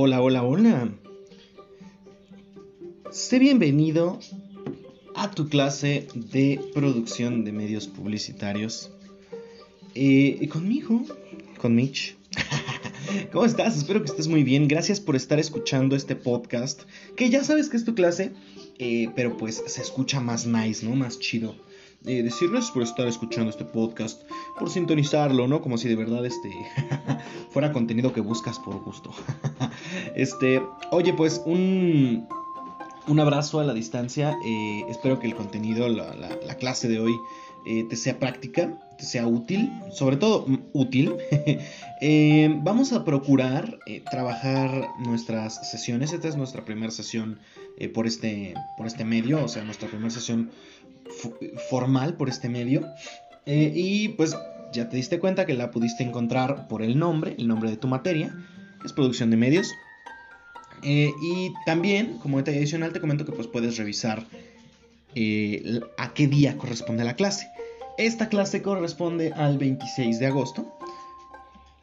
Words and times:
Hola, 0.00 0.22
hola, 0.22 0.44
hola. 0.44 0.92
Sé 3.10 3.40
bienvenido 3.40 4.20
a 5.16 5.32
tu 5.32 5.48
clase 5.48 6.06
de 6.14 6.60
producción 6.72 7.44
de 7.44 7.50
medios 7.50 7.88
publicitarios. 7.88 8.92
Eh, 9.96 10.48
conmigo, 10.52 11.02
con 11.60 11.74
Mitch. 11.74 12.16
¿Cómo 13.32 13.44
estás? 13.44 13.76
Espero 13.76 14.00
que 14.00 14.10
estés 14.10 14.28
muy 14.28 14.44
bien. 14.44 14.68
Gracias 14.68 15.00
por 15.00 15.16
estar 15.16 15.40
escuchando 15.40 15.96
este 15.96 16.14
podcast. 16.14 16.82
Que 17.16 17.28
ya 17.28 17.42
sabes 17.42 17.68
que 17.68 17.76
es 17.76 17.84
tu 17.84 17.96
clase, 17.96 18.30
eh, 18.78 19.10
pero 19.16 19.36
pues 19.36 19.64
se 19.66 19.82
escucha 19.82 20.20
más 20.20 20.46
nice, 20.46 20.86
¿no? 20.86 20.94
Más 20.94 21.18
chido. 21.18 21.56
Eh, 22.06 22.22
decirles 22.22 22.70
por 22.70 22.84
estar 22.84 23.08
escuchando 23.08 23.50
este 23.50 23.64
podcast, 23.64 24.22
por 24.56 24.70
sintonizarlo, 24.70 25.48
¿no? 25.48 25.60
Como 25.60 25.78
si 25.78 25.88
de 25.88 25.96
verdad 25.96 26.24
este 26.24 26.48
fuera 27.50 27.72
contenido 27.72 28.12
que 28.12 28.20
buscas 28.20 28.58
por 28.60 28.80
gusto. 28.84 29.12
este, 30.14 30.62
oye, 30.92 31.12
pues 31.12 31.42
un, 31.44 32.28
un 33.08 33.20
abrazo 33.20 33.58
a 33.58 33.64
la 33.64 33.74
distancia. 33.74 34.38
Eh, 34.44 34.84
espero 34.88 35.18
que 35.18 35.26
el 35.26 35.34
contenido, 35.34 35.88
la, 35.88 36.14
la, 36.14 36.54
clase 36.54 36.86
de 36.86 37.00
hoy, 37.00 37.14
eh, 37.66 37.84
te 37.90 37.96
sea 37.96 38.20
práctica, 38.20 38.78
te 38.96 39.04
sea 39.04 39.26
útil, 39.26 39.68
sobre 39.90 40.18
todo 40.18 40.44
mm, 40.46 40.58
útil. 40.74 41.16
vamos 42.62 42.92
a 42.92 43.04
procurar 43.04 43.80
trabajar 44.08 44.88
nuestras 45.00 45.68
sesiones. 45.68 46.12
Esta 46.12 46.28
es 46.28 46.36
nuestra 46.36 46.64
primera 46.64 46.92
sesión 46.92 47.40
por, 47.92 48.06
este, 48.06 48.54
por 48.76 48.86
este 48.86 49.04
medio, 49.04 49.44
o 49.44 49.48
sea, 49.48 49.64
nuestra 49.64 49.88
primera 49.88 50.10
sesión 50.10 50.52
formal 51.70 52.14
por 52.14 52.28
este 52.28 52.48
medio. 52.48 52.86
Eh, 53.46 53.72
y 53.74 54.08
pues 54.10 54.36
ya 54.72 54.88
te 54.88 54.96
diste 54.96 55.18
cuenta 55.18 55.46
que 55.46 55.54
la 55.54 55.70
pudiste 55.70 56.02
encontrar 56.02 56.68
por 56.68 56.82
el 56.82 56.98
nombre, 56.98 57.34
el 57.38 57.48
nombre 57.48 57.70
de 57.70 57.76
tu 57.76 57.88
materia, 57.88 58.34
que 58.80 58.86
es 58.86 58.92
producción 58.92 59.30
de 59.30 59.36
medios. 59.36 59.72
Eh, 60.82 61.10
y 61.22 61.52
también, 61.66 62.18
como 62.18 62.36
detalle 62.36 62.58
adicional, 62.58 62.92
te 62.92 63.00
comento 63.00 63.24
que 63.24 63.32
pues 63.32 63.46
puedes 63.48 63.76
revisar 63.76 64.24
eh, 65.14 65.80
a 65.96 66.12
qué 66.14 66.26
día 66.26 66.56
corresponde 66.56 67.04
la 67.04 67.14
clase. 67.14 67.48
Esta 67.96 68.28
clase 68.28 68.62
corresponde 68.62 69.32
al 69.32 69.58
26 69.58 70.18
de 70.18 70.26
agosto. 70.26 70.72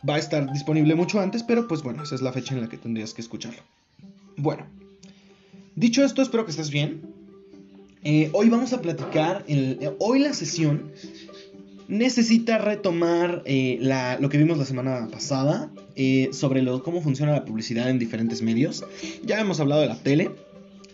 Va 0.07 0.15
a 0.15 0.19
estar 0.19 0.51
disponible 0.53 0.95
mucho 0.95 1.19
antes, 1.19 1.43
pero 1.43 1.67
pues 1.67 1.81
bueno, 1.81 2.03
esa 2.03 2.15
es 2.15 2.21
la 2.21 2.31
fecha 2.31 2.53
en 2.53 2.61
la 2.61 2.69
que 2.69 2.77
tendrías 2.77 3.13
que 3.13 3.21
escucharlo. 3.21 3.61
Bueno, 4.37 4.67
dicho 5.75 6.05
esto, 6.05 6.21
espero 6.21 6.45
que 6.45 6.51
estés 6.51 6.69
bien. 6.69 7.14
Eh, 8.07 8.29
hoy 8.33 8.49
vamos 8.49 8.71
a 8.71 8.83
platicar, 8.83 9.43
eh, 9.47 9.91
hoy 9.97 10.19
la 10.19 10.31
sesión 10.35 10.91
necesita 11.87 12.59
retomar 12.59 13.41
eh, 13.45 13.79
lo 14.19 14.29
que 14.29 14.37
vimos 14.37 14.59
la 14.59 14.65
semana 14.65 15.07
pasada 15.11 15.71
sobre 16.31 16.63
cómo 16.83 17.01
funciona 17.01 17.31
la 17.31 17.45
publicidad 17.45 17.89
en 17.89 17.97
diferentes 17.97 18.43
medios. 18.43 18.85
Ya 19.23 19.41
hemos 19.41 19.59
hablado 19.59 19.81
de 19.81 19.87
la 19.87 19.95
tele. 19.95 20.29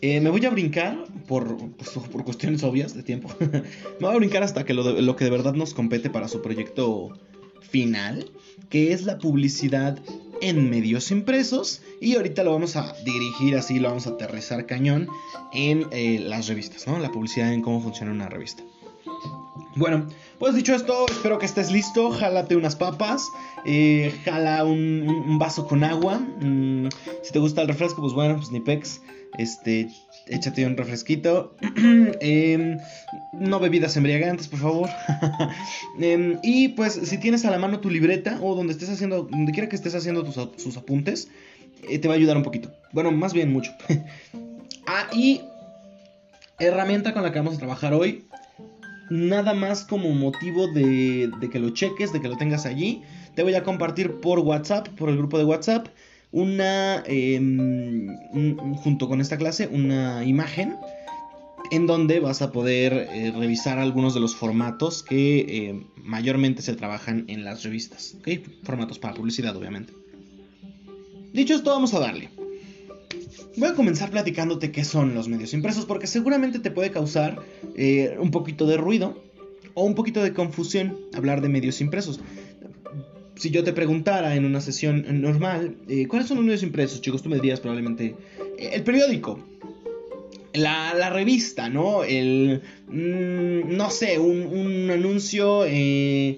me 0.01 0.29
voy 0.29 0.45
a 0.45 0.51
brincar 0.51 1.03
por, 1.27 1.57
pues, 1.75 1.89
cuestiones 2.23 2.63
obvias 2.63 2.95
de 2.95 3.03
tiempo. 3.03 3.29
me 3.39 4.07
voy 4.07 4.15
a 4.15 4.17
brincar 4.17 4.43
hasta 4.43 4.63
que 4.63 4.73
lo 4.73 5.15
que 5.17 5.25
de 5.25 5.31
verdad 5.31 5.53
nos 5.53 5.73
compete 5.73 6.09
para 6.09 6.29
su 6.29 6.41
proyecto 6.41 7.09
final, 7.59 8.31
que 8.69 8.93
es 8.93 9.03
la 9.03 9.17
publicidad 9.17 9.99
en 10.41 10.69
medios 10.69 11.11
impresos 11.11 11.81
y 11.99 12.15
ahorita 12.15 12.43
lo 12.43 12.51
vamos 12.51 12.75
a 12.75 12.93
dirigir 13.03 13.55
así, 13.55 13.79
lo 13.79 13.89
vamos 13.89 14.07
a 14.07 14.11
aterrizar 14.11 14.65
cañón 14.65 15.07
en 15.53 15.87
eh, 15.91 16.19
las 16.19 16.47
revistas, 16.47 16.87
¿no? 16.87 16.99
La 16.99 17.11
publicidad 17.11 17.53
en 17.53 17.61
cómo 17.61 17.81
funciona 17.81 18.11
una 18.11 18.27
revista. 18.27 18.63
Bueno, 19.75 20.07
pues 20.37 20.53
dicho 20.53 20.75
esto, 20.75 21.05
espero 21.09 21.39
que 21.39 21.45
estés 21.45 21.71
listo. 21.71 22.11
Jálate 22.11 22.57
unas 22.57 22.75
papas, 22.75 23.29
eh, 23.63 24.13
jala 24.25 24.65
un, 24.65 25.37
vaso 25.39 25.65
con 25.65 25.83
agua. 25.83 26.17
Mm, 26.17 26.89
si 27.23 27.31
te 27.31 27.39
gusta 27.39 27.61
el 27.61 27.69
refresco, 27.69 28.01
pues 28.01 28.13
bueno, 28.13 28.35
pues 28.35 28.51
ni. 28.51 28.61
Este, 29.37 29.87
échate 30.31 30.65
un 30.65 30.77
refresquito. 30.77 31.55
Em, 32.21 32.77
no 33.33 33.59
bebidas 33.59 33.95
embriagantes, 33.97 34.47
por 34.47 34.59
favor. 34.59 34.89
Em, 35.99 36.39
y 36.41 36.69
pues 36.69 36.93
si 36.93 37.17
tienes 37.17 37.45
a 37.45 37.51
la 37.51 37.59
mano 37.59 37.79
tu 37.79 37.89
libreta 37.89 38.39
o 38.41 38.55
donde 38.55 38.73
estés 38.73 38.89
haciendo, 38.89 39.23
donde 39.23 39.51
quiera 39.51 39.69
que 39.69 39.75
estés 39.75 39.93
haciendo 39.93 40.23
tus, 40.23 40.35
sus 40.61 40.77
apuntes, 40.77 41.27
eh, 41.89 41.99
te 41.99 42.07
va 42.07 42.15
a 42.15 42.17
ayudar 42.17 42.37
un 42.37 42.43
poquito. 42.43 42.71
Bueno, 42.93 43.11
más 43.11 43.33
bien 43.33 43.51
mucho. 43.51 43.71
ah, 44.87 45.07
y 45.13 45.41
herramienta 46.59 47.13
con 47.13 47.23
la 47.23 47.31
que 47.31 47.39
vamos 47.39 47.55
a 47.55 47.59
trabajar 47.59 47.93
hoy. 47.93 48.25
Nada 49.09 49.53
más 49.53 49.83
como 49.83 50.09
motivo 50.11 50.67
de, 50.67 51.29
de 51.41 51.49
que 51.49 51.59
lo 51.59 51.71
cheques, 51.71 52.13
de 52.13 52.21
que 52.21 52.29
lo 52.29 52.37
tengas 52.37 52.65
allí. 52.65 53.03
Te 53.35 53.43
voy 53.43 53.55
a 53.55 53.63
compartir 53.63 54.21
por 54.21 54.39
WhatsApp, 54.39 54.87
por 54.89 55.09
el 55.09 55.17
grupo 55.17 55.37
de 55.37 55.43
WhatsApp 55.43 55.87
una, 56.31 57.03
em, 57.05 58.07
junto 58.77 59.07
con 59.07 59.21
esta 59.21 59.37
clase, 59.37 59.67
una 59.67 60.23
imagen 60.25 60.75
en 61.71 61.87
donde 61.87 62.19
vas 62.19 62.41
a 62.41 62.51
poder 62.51 62.93
eh, 62.93 63.31
revisar 63.31 63.79
algunos 63.79 64.13
de 64.13 64.19
los 64.19 64.35
formatos 64.35 65.03
que 65.03 65.39
eh, 65.39 65.85
mayormente 65.95 66.61
se 66.61 66.75
trabajan 66.75 67.25
en 67.27 67.43
las 67.43 67.63
revistas. 67.63 68.17
Formatos 68.63 68.99
para 68.99 69.13
publicidad, 69.13 69.55
obviamente. 69.55 69.93
Dicho 71.33 71.53
esto, 71.53 71.71
vamos 71.71 71.93
a 71.93 71.99
darle. 71.99 72.29
Voy 73.57 73.69
a 73.69 73.73
comenzar 73.73 74.11
platicándote 74.11 74.71
qué 74.71 74.83
son 74.83 75.13
los 75.13 75.27
medios 75.27 75.53
impresos, 75.53 75.85
porque 75.85 76.07
seguramente 76.07 76.59
te 76.59 76.71
puede 76.71 76.91
causar 76.91 77.41
eh, 77.75 78.17
un 78.19 78.31
poquito 78.31 78.65
de 78.65 78.77
ruido 78.77 79.21
o 79.73 79.85
un 79.85 79.95
poquito 79.95 80.21
de 80.21 80.33
confusión 80.33 80.97
hablar 81.13 81.41
de 81.41 81.49
medios 81.49 81.79
impresos 81.79 82.19
si 83.41 83.49
yo 83.49 83.63
te 83.63 83.73
preguntara 83.73 84.35
en 84.35 84.45
una 84.45 84.61
sesión 84.61 85.03
normal, 85.19 85.75
eh, 85.89 86.07
¿cuáles 86.07 86.27
son 86.27 86.37
los 86.37 86.45
medios 86.45 86.61
impresos, 86.61 87.01
chicos? 87.01 87.23
Tú 87.23 87.29
me 87.29 87.37
dirías 87.37 87.59
probablemente 87.59 88.15
eh, 88.59 88.69
el 88.73 88.83
periódico, 88.83 89.39
la, 90.53 91.09
revista, 91.09 91.67
¿no? 91.67 92.03
El, 92.03 92.61
mm, 92.87 93.75
no 93.75 93.89
sé, 93.89 94.19
un, 94.19 94.91
anuncio 94.91 95.65
eh, 95.65 96.37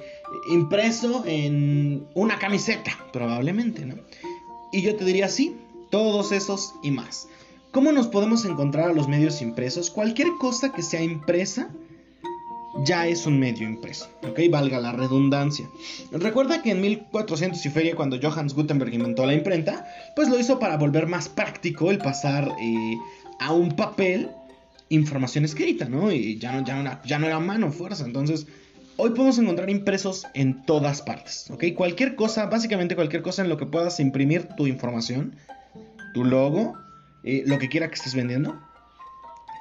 impreso 0.49 1.25
en 1.27 2.07
una 2.13 2.39
camiseta, 2.39 2.97
probablemente, 3.11 3.85
¿no? 3.85 3.95
Y 4.71 4.81
yo 4.81 4.95
te 4.95 5.03
diría 5.03 5.27
sí, 5.27 5.57
todos 5.89 6.31
esos 6.31 6.73
y 6.83 6.91
más. 6.91 7.27
¿Cómo 7.71 7.91
nos 7.91 8.07
podemos 8.07 8.45
encontrar 8.45 8.91
a 8.91 8.93
los 8.93 9.09
medios 9.09 9.41
impresos? 9.41 9.89
Cualquier 9.89 10.29
cosa 10.39 10.71
que 10.71 10.81
sea 10.81 11.03
impresa 11.03 11.69
ya 12.85 13.07
es 13.07 13.25
un 13.25 13.39
medio 13.39 13.67
impreso, 13.67 14.09
¿ok? 14.27 14.39
Valga 14.49 14.79
la 14.79 14.91
redundancia. 14.91 15.69
Recuerda 16.11 16.61
que 16.61 16.71
en 16.71 16.81
1400 16.81 17.65
y 17.65 17.69
feria, 17.69 17.95
cuando 17.95 18.19
Johannes 18.21 18.53
Gutenberg 18.53 18.93
inventó 18.93 19.25
la 19.25 19.33
imprenta, 19.33 19.85
pues 20.15 20.29
lo 20.29 20.39
hizo 20.39 20.59
para 20.59 20.77
volver 20.77 21.07
más 21.07 21.29
práctico 21.29 21.91
el 21.91 21.99
pasar 21.99 22.51
eh, 22.59 22.97
a 23.39 23.53
un 23.53 23.75
papel 23.75 24.29
información 24.89 25.45
escrita, 25.45 25.85
¿no? 25.85 26.11
Y 26.11 26.37
ya 26.37 26.51
no, 26.51 26.65
ya, 26.65 26.81
no 26.81 26.99
ya 27.03 27.19
no 27.19 27.27
era 27.27 27.39
mano, 27.39 27.71
fuerza. 27.71 28.05
Entonces, 28.05 28.47
hoy 28.97 29.11
podemos 29.11 29.37
encontrar 29.37 29.69
impresos 29.69 30.25
en 30.33 30.63
todas 30.65 31.01
partes, 31.01 31.49
¿ok? 31.51 31.65
Cualquier 31.75 32.15
cosa, 32.15 32.45
básicamente 32.47 32.95
cualquier 32.95 33.21
cosa 33.21 33.41
en 33.41 33.49
lo 33.49 33.57
que 33.57 33.65
puedas 33.65 33.99
imprimir 33.99 34.47
tu 34.55 34.67
información, 34.67 35.35
tu 36.13 36.23
logo, 36.23 36.77
eh, 37.23 37.43
lo 37.45 37.57
que 37.57 37.69
quiera 37.69 37.87
que 37.87 37.95
estés 37.95 38.15
vendiendo, 38.15 38.59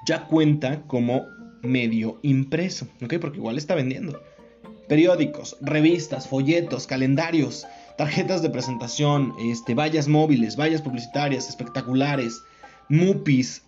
ya 0.07 0.27
cuenta 0.27 0.83
como 0.83 1.27
medio 1.63 2.19
impreso, 2.23 2.87
¿ok? 3.03 3.15
Porque 3.21 3.39
igual 3.39 3.59
está 3.59 3.75
vendiendo. 3.75 4.23
Periódicos, 4.89 5.57
revistas, 5.61 6.29
folletos, 6.29 6.87
calendarios, 6.87 7.67
tarjetas 7.97 8.43
de 8.43 8.51
presentación, 8.51 9.33
este, 9.41 9.75
vallas 9.75 10.09
móviles, 10.09 10.57
vallas 10.57 10.83
publicitarias, 10.83 11.49
espectaculares, 11.49 12.43
mupis, 12.89 13.63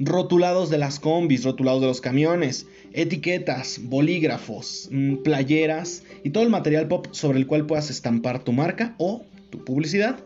rotulados 0.00 0.70
de 0.70 0.78
las 0.78 0.98
combis, 0.98 1.44
rotulados 1.44 1.80
de 1.80 1.86
los 1.86 2.00
camiones, 2.00 2.66
etiquetas, 2.92 3.80
bolígrafos, 3.84 4.88
mm, 4.90 5.16
playeras 5.18 6.02
y 6.24 6.30
todo 6.30 6.42
el 6.42 6.50
material 6.50 6.88
pop 6.88 7.06
sobre 7.12 7.38
el 7.38 7.46
cual 7.46 7.66
puedas 7.66 7.90
estampar 7.90 8.42
tu 8.42 8.52
marca 8.52 8.94
o 8.98 9.24
tu 9.50 9.64
publicidad, 9.64 10.18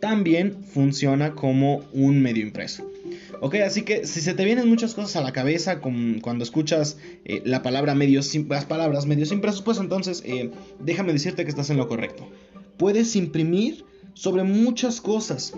también 0.00 0.64
funciona 0.64 1.34
como 1.34 1.82
un 1.92 2.20
medio 2.20 2.42
impreso. 2.42 2.90
Ok, 3.40 3.56
así 3.56 3.82
que 3.82 4.06
si 4.06 4.20
se 4.20 4.34
te 4.34 4.44
vienen 4.44 4.68
muchas 4.68 4.94
cosas 4.94 5.16
a 5.16 5.20
la 5.20 5.32
cabeza 5.32 5.80
cuando 5.80 6.42
escuchas 6.42 6.98
eh, 7.24 7.42
la 7.44 7.62
palabra 7.62 7.94
medios, 7.94 8.34
las 8.48 8.64
palabras 8.64 9.06
medios 9.06 9.32
impresos, 9.32 9.62
pues 9.62 9.78
entonces 9.78 10.22
eh, 10.24 10.50
déjame 10.80 11.12
decirte 11.12 11.44
que 11.44 11.50
estás 11.50 11.70
en 11.70 11.76
lo 11.76 11.88
correcto. 11.88 12.28
Puedes 12.76 13.16
imprimir 13.16 13.84
sobre 14.14 14.44
muchas 14.44 15.00
cosas. 15.00 15.54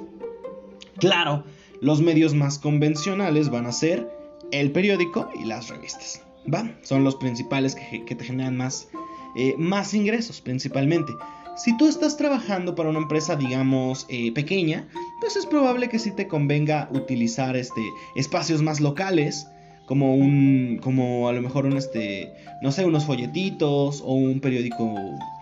Claro, 0.99 1.45
los 1.81 2.01
medios 2.03 2.35
más 2.35 2.59
convencionales 2.59 3.49
van 3.49 3.67
a 3.67 3.73
ser 3.73 4.11
el 4.53 4.73
periódico 4.73 5.31
y 5.41 5.45
las 5.47 5.69
revistas. 5.69 6.23
¿Va? 6.53 6.77
Son 6.83 7.05
los 7.05 7.17
principales 7.17 7.75
que, 7.75 8.15
te 8.15 8.25
generan 8.25 8.57
más, 8.57 8.89
eh, 9.37 9.55
más 9.59 9.95
ingresos, 9.95 10.41
principalmente. 10.41 11.13
Si 11.57 11.77
tú 11.77 11.87
estás 11.87 12.17
trabajando 12.17 12.75
para 12.75 12.89
una 12.89 13.01
empresa, 13.01 13.37
digamos, 13.37 14.07
eh, 14.09 14.33
pequeña, 14.33 14.89
pues 15.21 15.37
es 15.37 15.47
probable 15.47 15.89
que 15.89 15.99
sí 15.99 16.11
te 16.11 16.27
convenga 16.27 16.89
utilizar 16.93 17.57
este, 17.57 17.83
espacios 18.17 18.63
más 18.63 18.81
locales, 18.81 19.47
como 19.87 20.15
un, 20.15 20.79
como 20.83 21.29
a 21.29 21.33
lo 21.33 21.43
mejor 21.43 21.67
un, 21.67 21.77
este, 21.77 22.33
no 22.63 22.71
sé, 22.73 22.85
unos 22.85 23.05
folletitos 23.05 24.01
o 24.05 24.15
un 24.15 24.41
periódico, 24.41 24.95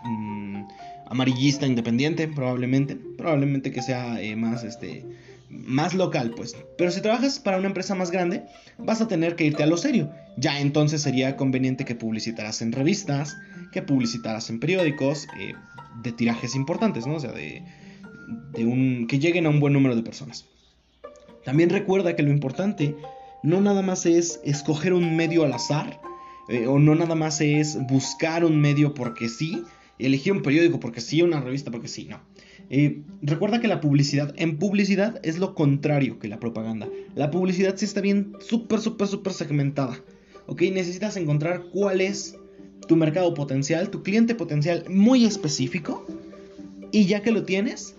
mm, 0.04 0.62
amarillista 1.06 1.66
independiente, 1.66 2.28
probablemente. 2.28 2.96
Probablemente 2.96 3.70
que 3.72 3.82
sea 3.82 4.20
eh, 4.22 4.36
más, 4.36 4.64
este, 4.64 5.04
más 5.50 5.94
local, 5.94 6.32
pues. 6.36 6.56
Pero 6.76 6.90
si 6.90 7.00
trabajas 7.00 7.38
para 7.38 7.58
una 7.58 7.66
empresa 7.66 7.94
más 7.94 8.10
grande, 8.10 8.44
vas 8.78 9.00
a 9.00 9.08
tener 9.08 9.36
que 9.36 9.44
irte 9.44 9.62
a 9.62 9.66
lo 9.66 9.76
serio. 9.76 10.10
Ya 10.36 10.60
entonces 10.60 11.02
sería 11.02 11.36
conveniente 11.36 11.84
que 11.84 11.94
publicitaras 11.94 12.62
en 12.62 12.72
revistas, 12.72 13.36
que 13.72 13.82
publicitaras 13.82 14.50
en 14.50 14.60
periódicos, 14.60 15.26
eh, 15.38 15.54
de 16.02 16.12
tirajes 16.12 16.54
importantes, 16.54 17.06
¿no? 17.06 17.16
O 17.16 17.20
sea, 17.20 17.32
de, 17.32 17.64
de 18.52 18.64
un, 18.64 19.06
que 19.06 19.18
lleguen 19.18 19.46
a 19.46 19.50
un 19.50 19.60
buen 19.60 19.72
número 19.72 19.96
de 19.96 20.02
personas. 20.02 20.46
También 21.44 21.70
recuerda 21.70 22.16
que 22.16 22.22
lo 22.22 22.30
importante 22.30 22.94
no 23.42 23.60
nada 23.60 23.82
más 23.82 24.06
es 24.06 24.40
escoger 24.44 24.92
un 24.92 25.16
medio 25.16 25.44
al 25.44 25.52
azar, 25.52 26.00
eh, 26.48 26.66
o 26.66 26.78
no 26.78 26.94
nada 26.94 27.14
más 27.14 27.40
es 27.40 27.78
buscar 27.88 28.44
un 28.44 28.60
medio 28.60 28.94
porque 28.94 29.28
sí, 29.28 29.62
elegir 29.98 30.32
un 30.32 30.42
periódico 30.42 30.80
porque 30.80 31.00
sí, 31.00 31.22
una 31.22 31.40
revista 31.40 31.70
porque 31.70 31.88
sí, 31.88 32.06
no. 32.06 32.20
Eh, 32.70 33.02
recuerda 33.22 33.60
que 33.60 33.68
la 33.68 33.80
publicidad, 33.80 34.34
en 34.36 34.58
publicidad 34.58 35.20
es 35.22 35.38
lo 35.38 35.54
contrario 35.54 36.18
que 36.18 36.28
la 36.28 36.40
propaganda. 36.40 36.88
La 37.14 37.30
publicidad 37.30 37.76
sí 37.76 37.84
está 37.84 38.00
bien 38.00 38.32
súper, 38.40 38.80
súper, 38.80 39.08
súper 39.08 39.32
segmentada. 39.32 39.98
¿Ok? 40.46 40.62
Necesitas 40.72 41.16
encontrar 41.16 41.64
cuál 41.72 42.00
es 42.00 42.36
tu 42.86 42.96
mercado 42.96 43.34
potencial, 43.34 43.90
tu 43.90 44.02
cliente 44.02 44.34
potencial 44.34 44.84
muy 44.88 45.24
específico. 45.24 46.06
Y 46.90 47.04
ya 47.06 47.22
que 47.22 47.30
lo 47.30 47.44
tienes, 47.44 47.94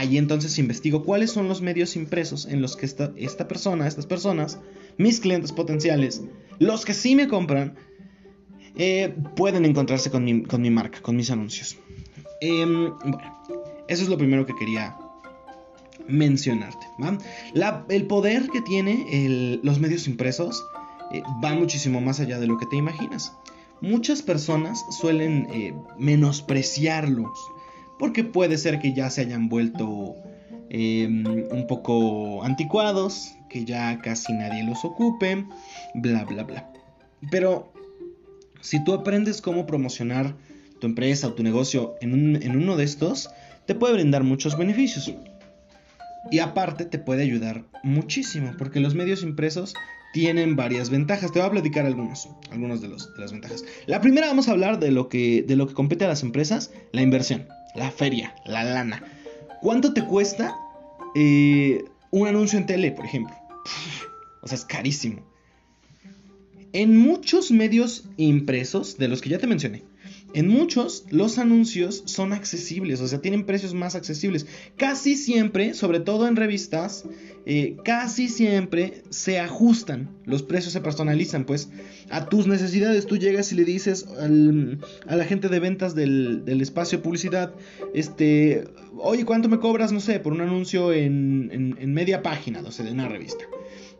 ahí 0.00 0.16
entonces 0.16 0.58
investigo 0.58 1.04
cuáles 1.04 1.30
son 1.30 1.46
los 1.46 1.60
medios 1.60 1.94
impresos 1.94 2.46
en 2.46 2.62
los 2.62 2.74
que 2.74 2.86
esta, 2.86 3.48
persona, 3.48 3.86
estas 3.86 4.06
personas, 4.06 4.58
mis 4.96 5.20
clientes 5.20 5.52
potenciales, 5.52 6.22
los 6.58 6.86
que 6.86 6.94
sí 6.94 7.14
me 7.14 7.28
compran, 7.28 7.74
eh, 8.76 9.14
pueden 9.36 9.66
encontrarse 9.66 10.10
con 10.10 10.24
mi, 10.24 10.70
marca, 10.70 11.02
con 11.02 11.16
mis 11.16 11.30
anuncios. 11.30 11.76
Em, 12.40 12.90
bueno, 12.98 13.42
eso 13.88 14.02
es 14.02 14.08
lo 14.08 14.16
primero 14.16 14.46
que 14.46 14.54
quería 14.54 14.96
mencionarte. 16.08 16.86
el 17.90 18.06
poder 18.06 18.48
que 18.48 18.62
tiene 18.62 19.60
los 19.62 19.80
medios 19.80 20.08
impresos 20.08 20.64
eh, 21.12 21.22
va 21.44 21.52
muchísimo 21.52 22.00
más 22.00 22.20
allá 22.20 22.40
de 22.40 22.46
lo 22.46 22.56
que 22.56 22.64
te 22.64 22.76
imaginas. 22.76 23.34
Muchas 23.82 24.22
personas 24.22 24.82
suelen 24.98 25.46
eh, 25.52 25.74
menospreciarlos 25.98 27.38
porque 28.00 28.24
puede 28.24 28.56
ser 28.56 28.80
que 28.80 28.94
ya 28.94 29.10
se 29.10 29.20
hayan 29.20 29.50
vuelto 29.50 30.16
em, 30.70 31.22
un 31.52 31.66
poco 31.66 32.42
anticuados, 32.42 33.34
que 33.50 33.66
ya 33.66 33.98
casi 33.98 34.32
nadie 34.32 34.64
los 34.64 34.86
ocupe, 34.86 35.44
bla, 35.94 36.24
bla, 36.24 36.44
bla. 36.44 36.72
Pero 37.30 37.70
si 38.62 38.82
tú 38.82 38.94
aprendes 38.94 39.42
cómo 39.42 39.66
promocionar 39.66 40.34
tu 40.80 40.86
empresa 40.86 41.28
o 41.28 41.34
tu 41.34 41.42
negocio 41.42 41.94
en, 42.00 42.56
uno 42.56 42.76
de 42.78 42.84
estos, 42.84 43.28
te 43.66 43.74
puede 43.74 43.92
brindar 43.92 44.24
muchos 44.24 44.56
beneficios. 44.56 45.12
Y 46.30 46.38
aparte 46.38 46.86
te 46.86 46.98
puede 46.98 47.22
ayudar 47.22 47.64
muchísimo, 47.82 48.54
porque 48.56 48.80
los 48.80 48.94
medios 48.94 49.22
impresos 49.22 49.74
tienen 50.14 50.56
varias 50.56 50.88
ventajas. 50.88 51.32
Te 51.32 51.38
voy 51.38 51.48
a 51.48 51.52
platicar 51.52 51.84
algunos, 51.84 52.30
algunos 52.50 52.80
de 52.80 52.88
las 52.88 53.30
ventajas. 53.30 53.62
La 53.86 54.00
primera 54.00 54.28
vamos 54.28 54.48
a 54.48 54.52
hablar 54.52 54.80
de 54.80 54.90
lo, 54.90 55.10
que, 55.10 55.44
de 55.46 55.56
lo 55.56 55.66
que 55.66 55.74
compete 55.74 56.06
a 56.06 56.08
las 56.08 56.22
empresas, 56.22 56.72
la 56.92 57.02
inversión 57.02 57.46
la 57.74 57.90
feria, 57.90 58.34
la 58.44 58.64
lana. 58.64 59.02
¿Cuánto 59.60 59.92
te 59.92 60.04
cuesta 60.04 60.56
eh, 61.14 61.84
un 62.10 62.28
anuncio 62.28 62.58
en 62.58 62.66
tele, 62.66 62.92
por 62.92 63.04
ejemplo? 63.04 63.34
O 64.42 64.48
sea, 64.48 64.56
es 64.56 64.64
carísimo. 64.64 65.22
En 66.72 66.96
muchos 66.96 67.50
medios 67.50 68.04
impresos, 68.16 68.96
de 68.96 69.08
los 69.08 69.20
que 69.20 69.28
ya 69.28 69.38
te 69.38 69.46
mencioné, 69.46 69.82
en 70.34 70.48
muchos 70.48 71.04
los 71.10 71.38
anuncios 71.38 72.02
son 72.06 72.32
accesibles, 72.32 73.00
o 73.00 73.08
sea, 73.08 73.20
tienen 73.20 73.44
precios 73.44 73.74
más 73.74 73.94
accesibles. 73.94 74.46
Casi 74.76 75.16
siempre, 75.16 75.74
sobre 75.74 76.00
todo 76.00 76.28
en 76.28 76.36
revistas, 76.36 77.04
eh, 77.46 77.76
casi 77.84 78.28
siempre 78.28 79.02
se 79.10 79.40
ajustan, 79.40 80.10
los 80.24 80.42
precios 80.42 80.72
se 80.72 80.80
personalizan, 80.80 81.44
pues 81.44 81.70
a 82.10 82.26
tus 82.28 82.46
necesidades. 82.46 83.06
Tú 83.06 83.16
llegas 83.16 83.52
y 83.52 83.56
le 83.56 83.64
dices 83.64 84.06
a 85.06 85.16
la 85.16 85.24
gente 85.24 85.48
de 85.48 85.60
ventas 85.60 85.94
del, 85.94 86.44
espacio 86.60 86.98
de 86.98 87.04
publicidad, 87.04 87.54
este, 87.94 88.64
oye, 88.98 89.24
¿cuánto 89.24 89.48
me 89.48 89.58
cobras, 89.58 89.92
no 89.92 90.00
sé, 90.00 90.20
por 90.20 90.32
un 90.32 90.42
anuncio 90.42 90.92
en, 90.92 91.76
en 91.78 91.94
media 91.94 92.22
página, 92.22 92.62
no 92.62 92.70
sé, 92.70 92.84
de 92.84 92.92
una 92.92 93.08
revista? 93.08 93.44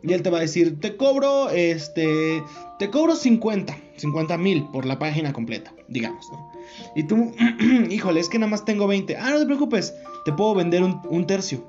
Y 0.03 0.13
él 0.13 0.23
te 0.23 0.29
va 0.29 0.39
a 0.39 0.41
decir, 0.41 0.79
te 0.79 0.95
cobro, 0.95 1.49
este, 1.51 2.43
te 2.79 2.89
cobro 2.89 3.15
50, 3.15 3.77
50 4.01 4.37
mil 4.37 4.65
por 4.65 4.85
la 4.85 4.97
página 4.99 5.31
completa, 5.31 5.73
digamos, 5.87 6.29
¿no? 6.31 6.51
Y 6.95 7.03
tú, 7.03 7.31
híjole, 7.89 8.19
es 8.19 8.29
que 8.29 8.39
nada 8.39 8.49
más 8.49 8.65
tengo 8.65 8.87
20. 8.87 9.15
Ah, 9.17 9.29
no 9.29 9.39
te 9.39 9.45
preocupes, 9.45 9.93
te 10.25 10.33
puedo 10.33 10.55
vender 10.55 10.83
un, 10.83 11.27
tercio. 11.27 11.65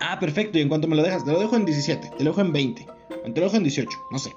Ah, 0.00 0.18
perfecto, 0.20 0.58
y 0.58 0.62
en 0.62 0.68
cuanto 0.68 0.86
me 0.86 0.96
lo 0.96 1.02
dejas, 1.02 1.24
te 1.24 1.32
lo 1.32 1.40
dejo 1.40 1.56
en 1.56 1.64
17, 1.64 2.10
te 2.16 2.24
lo 2.24 2.30
dejo 2.30 2.42
en 2.42 2.52
20, 2.52 2.86
te 3.34 3.40
lo 3.40 3.46
dejo 3.46 3.56
en 3.56 3.62
18, 3.62 3.90
no 4.10 4.18
sé. 4.18 4.30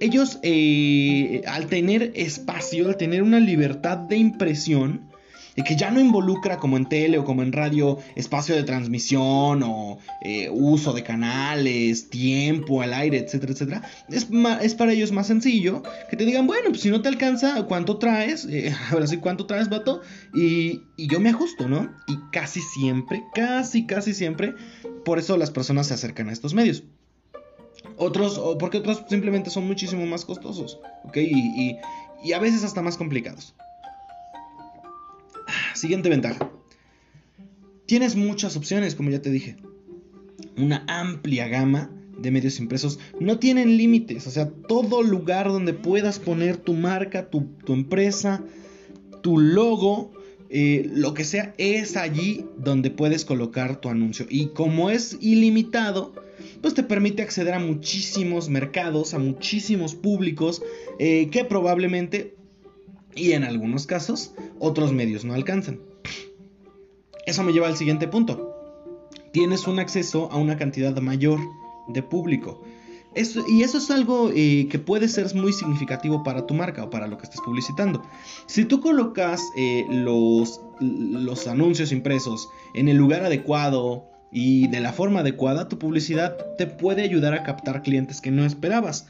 Ellos, 0.00 0.38
eh, 0.42 1.42
al 1.46 1.66
tener 1.66 2.12
espacio, 2.14 2.88
al 2.88 2.96
tener 2.96 3.22
una 3.22 3.40
libertad 3.40 3.98
de 3.98 4.16
impresión, 4.16 5.09
y 5.56 5.62
que 5.62 5.76
ya 5.76 5.90
no 5.90 6.00
involucra 6.00 6.58
como 6.58 6.76
en 6.76 6.86
tele 6.86 7.18
o 7.18 7.24
como 7.24 7.42
en 7.42 7.52
radio 7.52 7.98
espacio 8.14 8.54
de 8.54 8.62
transmisión 8.62 9.62
o 9.62 9.98
eh, 10.22 10.48
uso 10.50 10.92
de 10.92 11.02
canales, 11.02 12.10
tiempo 12.10 12.82
al 12.82 12.94
aire, 12.94 13.18
etcétera, 13.18 13.52
etcétera, 13.52 13.82
es, 14.08 14.28
es, 14.62 14.74
para 14.74 14.92
ellos 14.92 15.12
más 15.12 15.26
sencillo 15.26 15.82
que 16.08 16.16
te 16.16 16.24
digan, 16.24 16.46
bueno, 16.46 16.70
pues 16.70 16.80
si 16.80 16.90
no 16.90 17.02
te 17.02 17.08
alcanza, 17.08 17.64
¿cuánto 17.66 17.98
traes? 17.98 18.46
Eh, 18.46 18.74
ahora 18.90 19.06
sí, 19.06 19.18
¿cuánto 19.18 19.46
traes, 19.46 19.68
vato? 19.68 20.00
Y, 20.34 20.82
y 20.96 21.08
yo 21.08 21.20
me 21.20 21.30
ajusto, 21.30 21.68
¿no? 21.68 21.92
Y 22.06 22.18
casi 22.32 22.60
siempre, 22.60 23.22
casi, 23.34 23.86
casi 23.86 24.14
siempre, 24.14 24.54
por 25.04 25.18
eso 25.18 25.36
las 25.36 25.50
personas 25.50 25.88
se 25.88 25.94
acercan 25.94 26.28
a 26.28 26.32
estos 26.32 26.54
medios. 26.54 26.84
Otros, 27.96 28.40
porque 28.58 28.78
otros 28.78 29.04
simplemente 29.08 29.50
son 29.50 29.66
muchísimo 29.66 30.04
más 30.06 30.24
costosos, 30.24 30.78
¿ok? 31.04 31.16
y, 31.16 31.76
y 32.22 32.32
a 32.32 32.38
veces 32.38 32.64
hasta 32.64 32.82
más 32.82 32.96
complicados. 32.96 33.54
Siguiente 35.74 36.08
ventaja. 36.08 36.50
Tienes 37.86 38.16
muchas 38.16 38.56
opciones, 38.56 38.94
como 38.94 39.10
ya 39.10 39.20
te 39.20 39.30
dije. 39.30 39.56
Una 40.56 40.84
amplia 40.86 41.48
gama 41.48 41.90
de 42.20 42.30
medios 42.30 42.60
impresos 42.60 42.98
no 43.18 43.38
tienen 43.38 43.76
límites. 43.76 44.26
O 44.26 44.30
sea, 44.30 44.48
todo 44.48 45.02
lugar 45.02 45.48
donde 45.48 45.72
puedas 45.72 46.18
poner 46.18 46.56
tu 46.56 46.74
marca, 46.74 47.30
tu, 47.30 47.48
empresa, 47.68 48.42
tu 49.22 49.38
logo, 49.38 50.12
eh, 50.50 50.88
lo 50.92 51.14
que 51.14 51.24
sea, 51.24 51.54
es 51.58 51.96
allí 51.96 52.44
donde 52.58 52.90
puedes 52.90 53.24
colocar 53.24 53.80
tu 53.80 53.88
anuncio. 53.88 54.26
Y 54.28 54.48
como 54.48 54.90
es 54.90 55.16
ilimitado, 55.20 56.12
pues 56.60 56.74
te 56.74 56.82
permite 56.82 57.22
acceder 57.22 57.54
a 57.54 57.58
muchísimos 57.58 58.48
mercados, 58.48 59.14
a 59.14 59.18
muchísimos 59.18 59.94
públicos 59.94 60.62
eh, 60.98 61.28
que 61.30 61.44
probablemente 61.44 62.36
y 63.14 63.32
en 63.32 63.44
algunos 63.44 63.86
casos 63.86 64.34
otros 64.58 64.92
medios 64.92 65.24
no 65.24 65.34
alcanzan. 65.34 65.80
Eso 67.26 67.42
me 67.42 67.52
lleva 67.52 67.68
al 67.68 67.76
siguiente 67.76 68.08
punto. 68.08 68.54
Tienes 69.32 69.66
un 69.66 69.78
acceso 69.78 70.30
a 70.32 70.36
una 70.36 70.56
cantidad 70.56 70.96
mayor 71.00 71.38
de 71.88 72.02
público. 72.02 72.62
y 73.48 73.62
eso 73.62 73.78
es 73.78 73.90
algo 73.90 74.30
eh, 74.34 74.68
que 74.70 74.78
puede 74.78 75.08
ser 75.08 75.34
muy 75.34 75.52
significativo 75.52 76.22
para 76.22 76.46
tu 76.46 76.54
marca 76.54 76.84
o 76.84 76.90
para 76.90 77.08
lo 77.08 77.18
que 77.18 77.24
estés 77.24 77.40
publicitando. 77.40 78.02
Si 78.46 78.64
tú 78.64 78.80
colocas 78.80 79.40
eh, 79.56 79.86
los, 79.90 80.60
los 80.80 81.46
anuncios 81.46 81.92
impresos 81.92 82.48
en 82.74 82.88
el 82.88 82.96
lugar 82.96 83.24
adecuado 83.24 84.06
y 84.32 84.68
de 84.68 84.80
la 84.80 84.92
forma 84.92 85.20
adecuada, 85.20 85.68
tu 85.68 85.78
publicidad 85.78 86.36
te 86.56 86.66
puede 86.66 87.02
ayudar 87.02 87.34
a 87.34 87.42
captar 87.42 87.82
clientes 87.82 88.20
que 88.20 88.30
no 88.30 88.44
esperabas. 88.44 89.06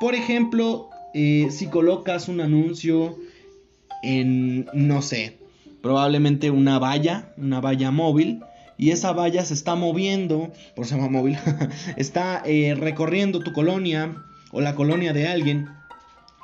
Por 0.00 0.14
ejemplo, 0.14 0.90
eh, 1.20 1.50
si 1.50 1.66
colocas 1.66 2.28
un 2.28 2.40
anuncio 2.40 3.18
en, 4.04 4.66
no 4.72 5.02
sé, 5.02 5.36
probablemente 5.82 6.52
una 6.52 6.78
valla, 6.78 7.32
una 7.36 7.60
valla 7.60 7.90
móvil, 7.90 8.38
y 8.76 8.90
esa 8.92 9.12
valla 9.12 9.44
se 9.44 9.54
está 9.54 9.74
moviendo, 9.74 10.52
por 10.76 10.86
se 10.86 10.94
llama 10.94 11.08
móvil, 11.08 11.36
está 11.96 12.40
eh, 12.46 12.76
recorriendo 12.78 13.40
tu 13.40 13.52
colonia 13.52 14.14
o 14.52 14.60
la 14.60 14.76
colonia 14.76 15.12
de 15.12 15.26
alguien. 15.26 15.68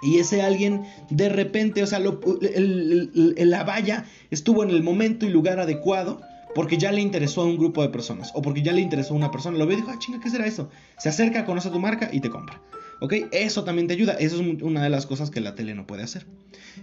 Y 0.03 0.19
ese 0.19 0.43
alguien 0.43 0.83
de 1.09 1.29
repente, 1.29 1.85
o 1.85 1.87
sea, 1.87 2.01
la 2.01 3.63
valla 3.63 4.07
estuvo 4.33 4.65
en 4.65 4.71
el 4.71 4.83
momento 4.83 5.25
y 5.25 5.29
lugar 5.29 5.61
adecuado 5.61 6.21
porque 6.53 6.79
ya 6.79 6.91
le 6.91 7.01
interesó 7.01 7.43
a 7.43 7.45
un 7.45 7.59
grupo 7.59 7.81
de 7.81 7.91
personas 7.91 8.33
o 8.35 8.43
porque 8.43 8.63
ya 8.63 8.73
le 8.73 8.81
interesó 8.81 9.15
a 9.15 9.19
una 9.19 9.31
persona. 9.31 9.57
Lo 9.57 9.67
ve 9.67 9.75
y 9.75 9.77
dijo, 9.77 9.93
ah, 9.93 10.01
chinga, 10.01 10.19
¿qué 10.19 10.31
será 10.31 10.47
eso? 10.47 10.69
Se 10.99 11.11
acerca, 11.11 11.45
conoce 11.45 11.71
tu 11.71 11.79
marca 11.79 12.11
y 12.13 12.19
te 12.19 12.29
compra. 12.29 12.61
¿Ok? 13.01 13.15
Eso 13.33 13.65
también 13.65 13.89
te 13.89 13.95
ayuda. 13.95 14.15
Eso 14.15 14.37
es 14.41 14.63
una 14.63 14.83
de 14.83 14.91
las 14.91 15.07
cosas 15.07 15.31
que 15.31 15.41
la 15.41 15.55
tele 15.55 15.75
no 15.75 15.87
puede 15.87 16.03
hacer. 16.03 16.27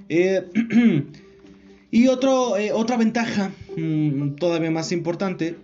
Eh, 0.10 0.44
y 1.92 2.08
otro, 2.08 2.58
eh, 2.58 2.72
otra 2.72 2.98
ventaja, 2.98 3.52
mm, 3.78 4.36
todavía 4.36 4.72
más 4.72 4.92
importante, 4.92 5.56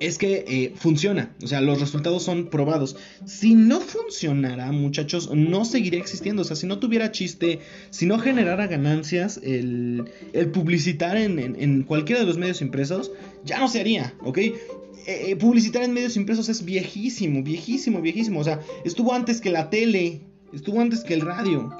es 0.00 0.18
que 0.18 0.44
eh, 0.46 0.72
funciona, 0.76 1.34
o 1.42 1.46
sea, 1.46 1.60
los 1.60 1.80
resultados 1.80 2.22
son 2.22 2.46
probados. 2.46 2.96
Si 3.26 3.54
no 3.54 3.80
funcionara, 3.80 4.70
muchachos, 4.72 5.30
no 5.34 5.64
seguiría 5.64 6.00
existiendo, 6.00 6.42
o 6.42 6.44
sea, 6.44 6.56
si 6.56 6.66
no 6.66 6.78
tuviera 6.78 7.10
chiste, 7.10 7.60
si 7.90 8.06
no 8.06 8.18
generara 8.18 8.66
ganancias, 8.66 9.40
el, 9.42 10.10
publicitar 10.52 11.16
en, 11.16 11.82
cualquiera 11.82 12.20
de 12.20 12.26
los 12.26 12.38
medios 12.38 12.62
impresos, 12.62 13.10
ya 13.44 13.58
no 13.58 13.68
se 13.68 13.80
haría, 13.80 14.14
¿ok? 14.22 14.38
Eh, 15.10 15.36
publicitar 15.36 15.82
en 15.82 15.94
medios 15.94 16.18
impresos 16.18 16.50
es 16.50 16.62
viejísimo, 16.62 17.42
viejísimo, 17.42 18.02
viejísimo, 18.02 18.40
o 18.40 18.44
sea, 18.44 18.60
estuvo 18.84 19.14
antes 19.14 19.40
que 19.40 19.48
la 19.48 19.70
tele, 19.70 20.20
estuvo 20.52 20.82
antes 20.82 21.02
que 21.02 21.14
el 21.14 21.22
radio. 21.22 21.70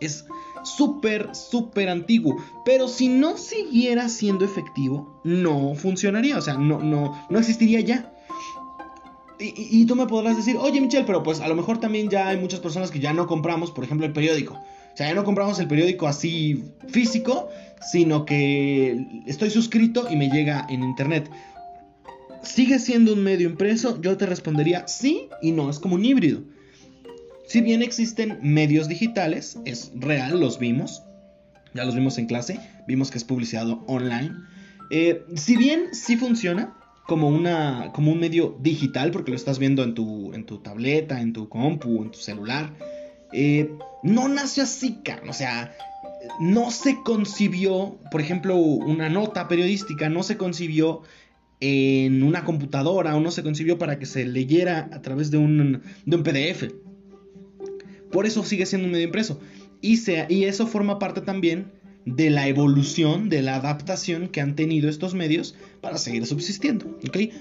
Es 0.00 0.24
súper, 0.64 1.32
súper 1.32 1.88
antiguo. 1.88 2.36
Pero 2.64 2.88
si 2.88 3.06
no 3.06 3.36
siguiera 3.36 4.08
siendo 4.08 4.44
efectivo, 4.44 5.20
no 5.22 5.76
funcionaría. 5.76 6.36
O 6.36 6.40
sea, 6.40 6.54
no, 6.54 6.80
no, 6.80 7.24
no 7.30 7.38
existiría 7.38 7.80
ya. 7.82 8.12
Y, 9.38 9.86
tú 9.86 9.94
me 9.94 10.08
podrás 10.08 10.36
decir, 10.36 10.56
oye 10.58 10.80
Michelle, 10.80 11.04
pero 11.06 11.22
pues 11.22 11.40
a 11.40 11.46
lo 11.46 11.54
mejor 11.54 11.78
también 11.78 12.10
ya 12.10 12.26
hay 12.26 12.36
muchas 12.36 12.58
personas 12.58 12.90
que 12.90 12.98
ya 12.98 13.12
no 13.12 13.28
compramos, 13.28 13.70
por 13.70 13.84
ejemplo, 13.84 14.04
el 14.04 14.12
periódico. 14.12 14.54
O 14.54 14.96
sea, 14.96 15.06
ya 15.06 15.14
no 15.14 15.22
compramos 15.22 15.60
el 15.60 15.68
periódico 15.68 16.08
así 16.08 16.64
físico, 16.88 17.48
sino 17.80 18.24
que 18.24 19.22
estoy 19.26 19.50
suscrito 19.50 20.08
y 20.10 20.16
me 20.16 20.28
llega 20.28 20.66
en 20.68 20.82
internet. 20.82 21.30
¿Sigue 22.42 22.78
siendo 22.78 23.12
un 23.12 23.22
medio 23.22 23.48
impreso? 23.48 24.00
Yo 24.00 24.16
te 24.16 24.26
respondería 24.26 24.86
sí 24.86 25.28
y 25.42 25.52
no, 25.52 25.70
es 25.70 25.78
como 25.78 25.96
un 25.96 26.04
híbrido. 26.04 26.42
Si 27.46 27.60
bien 27.60 27.82
existen 27.82 28.38
medios 28.42 28.88
digitales, 28.88 29.58
es 29.64 29.90
real, 29.94 30.38
los 30.38 30.58
vimos, 30.58 31.02
ya 31.74 31.84
los 31.84 31.94
vimos 31.94 32.18
en 32.18 32.26
clase, 32.26 32.60
vimos 32.86 33.10
que 33.10 33.18
es 33.18 33.24
publicado 33.24 33.84
online. 33.86 34.32
Eh, 34.90 35.24
si 35.34 35.56
bien 35.56 35.94
sí 35.94 36.16
funciona 36.16 36.74
como, 37.06 37.28
una, 37.28 37.90
como 37.94 38.12
un 38.12 38.20
medio 38.20 38.58
digital, 38.60 39.10
porque 39.10 39.30
lo 39.30 39.36
estás 39.36 39.58
viendo 39.58 39.82
en 39.82 39.94
tu, 39.94 40.34
en 40.34 40.44
tu 40.44 40.58
tableta, 40.58 41.20
en 41.20 41.32
tu 41.32 41.48
compu, 41.48 42.02
en 42.02 42.10
tu 42.10 42.18
celular, 42.18 42.74
eh, 43.32 43.72
no 44.02 44.28
nació 44.28 44.62
así, 44.62 45.00
o 45.26 45.32
sea, 45.32 45.74
no 46.40 46.70
se 46.70 47.02
concibió, 47.02 47.98
por 48.10 48.20
ejemplo, 48.20 48.56
una 48.56 49.08
nota 49.08 49.48
periodística, 49.48 50.08
no 50.08 50.22
se 50.22 50.36
concibió 50.36 51.02
en 51.60 52.22
una 52.22 52.44
computadora 52.44 53.16
o 53.16 53.20
no 53.20 53.30
se 53.30 53.42
concibió 53.42 53.78
para 53.78 53.98
que 53.98 54.06
se 54.06 54.24
leyera 54.24 54.88
a 54.92 55.02
través 55.02 55.30
de 55.30 55.38
un, 55.38 55.82
de 56.06 56.16
un 56.16 56.22
PDF. 56.22 56.72
Por 58.10 58.26
eso 58.26 58.44
sigue 58.44 58.66
siendo 58.66 58.86
un 58.86 58.92
medio 58.92 59.06
impreso. 59.06 59.40
Y, 59.80 59.98
y 60.28 60.44
eso 60.44 60.66
forma 60.66 60.98
parte 60.98 61.20
también 61.20 61.72
de 62.04 62.30
la 62.30 62.48
evolución, 62.48 63.28
de 63.28 63.42
la 63.42 63.56
adaptación 63.56 64.28
que 64.28 64.40
han 64.40 64.56
tenido 64.56 64.88
estos 64.88 65.14
medios 65.14 65.54
para 65.80 65.98
seguir 65.98 66.26
subsistiendo. 66.26 66.98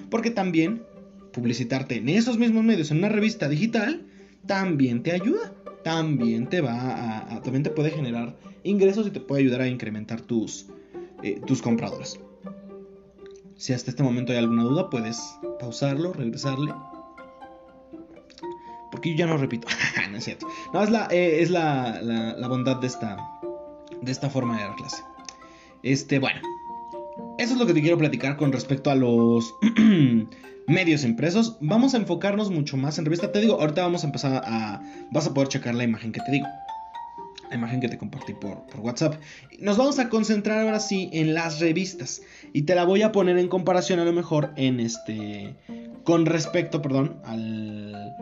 Porque 0.10 0.32
también 0.32 0.84
publicitarte 1.32 1.98
en 1.98 2.10
esos 2.10 2.38
mismos 2.38 2.64
medios, 2.64 2.92
en 2.92 2.98
una 2.98 3.10
revista 3.10 3.48
digital, 3.48 4.06
también 4.46 5.04
te 5.04 5.12
ayuda. 5.12 5.54
También 5.84 6.50
te 6.50 6.60
va 6.60 7.34
a, 7.34 7.42
también 7.42 7.64
te 7.64 7.70
puede 7.70 7.92
generar 7.92 8.36
ingresos 8.64 9.08
y 9.08 9.12
te 9.12 9.22
puede 9.22 9.44
ayudar 9.44 9.62
a 9.62 9.68
incrementar 9.70 10.20
tus, 10.20 10.68
eh, 11.24 11.40
tus 11.46 11.62
compradores. 11.62 12.20
Si 13.58 13.74
hasta 13.74 13.90
este 13.90 14.04
momento 14.04 14.32
hay 14.32 14.40
alguna 14.40 14.64
duda, 14.64 14.90
puedes 14.90 15.20
pausarlo, 15.60 16.14
regresarle 16.14 16.74
porque 18.92 19.12
yo 19.12 19.18
ya 19.18 19.28
no 19.28 19.38
repito. 19.38 19.68
no 20.12 20.18
es 20.18 20.24
cierto. 20.24 20.48
No, 20.74 20.84
es, 20.84 20.90
la, 20.90 21.08
eh, 21.12 21.42
es 21.42 21.50
la, 21.50 22.02
la, 22.02 22.48
bondad 22.48 22.78
de 22.78 22.88
esta, 22.88 23.18
de 24.02 24.12
esta 24.12 24.30
forma 24.30 24.58
de 24.58 24.64
dar 24.64 24.76
clase. 24.76 25.04
Este, 25.84 26.20
bueno. 26.20 26.42
Eso 27.38 27.54
es 27.54 27.60
lo 27.60 27.68
que 27.68 27.74
te 27.74 27.82
quiero 27.82 27.98
platicar 27.98 28.36
con 28.38 28.52
respecto 28.52 28.90
a 28.90 28.96
los 28.96 29.54
medios 30.68 31.04
impresos. 31.04 31.58
Vamos 31.62 31.94
a 31.94 31.98
enfocarnos 31.98 32.50
mucho 32.50 32.78
más 32.78 32.98
en 32.98 33.06
revista. 33.06 33.32
Te 33.32 33.42
digo, 33.42 33.60
ahorita 33.62 33.84
vamos 33.84 34.04
a 34.04 34.08
empezar 34.08 34.42
a... 34.44 34.82
Vas 35.12 35.28
a 35.28 35.34
poder 35.34 35.50
checar 35.50 35.76
la 35.76 35.84
imagen 35.84 36.12
que 36.12 36.22
te 36.22 36.32
digo. 36.32 36.48
La 37.50 37.56
imagen 37.56 37.80
que 37.80 37.90
te 37.90 37.98
compartí 37.98 38.34
por, 38.34 38.66
por 38.68 38.82
WhatsApp. 38.82 39.16
Nos 39.60 39.78
vamos 39.78 40.00
a 40.00 40.10
concentrar 40.10 40.60
ahora 40.60 40.80
sí 40.80 41.10
en 41.14 41.34
las 41.34 41.60
revistas. 41.60 42.22
Y 42.54 42.64
te 42.64 42.76
la 42.76 42.84
voy 42.84 43.02
a 43.02 43.12
poner 43.12 43.38
en 43.38 43.48
comparación 43.48 44.00
a 44.00 44.06
lo 44.06 44.14
mejor 44.14 44.54
en 44.56 44.80
este... 44.80 45.56
Con 46.04 46.26
respecto, 46.26 46.82
perdón, 46.82 47.20
al 47.26 48.16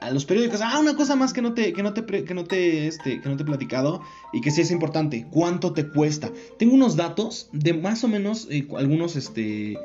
a, 0.00 0.10
los 0.10 0.24
periódicos. 0.24 0.60
Ah, 0.62 0.78
una 0.78 0.96
cosa 0.96 1.16
más 1.16 1.32
que 1.32 1.42
no 1.42 1.54
te, 1.54 1.72
que 1.72 1.82
no 1.82 1.92
te, 1.92 2.04
que 2.04 2.34
no 2.34 2.44
te, 2.44 2.86
este, 2.86 3.20
que 3.20 3.28
no 3.28 3.36
te 3.36 3.42
he 3.42 3.46
platicado 3.46 4.02
y 4.32 4.40
que 4.40 4.50
sí 4.50 4.60
es 4.60 4.70
importante. 4.70 5.26
¿Cuánto 5.30 5.72
te 5.72 5.88
cuesta? 5.88 6.30
Tengo 6.58 6.74
unos 6.74 6.96
datos 6.96 7.48
de 7.52 7.74
más 7.74 8.04
o 8.04 8.08
menos 8.08 8.48
eh, 8.50 8.66
algunos, 8.76 9.16
este, 9.16 9.78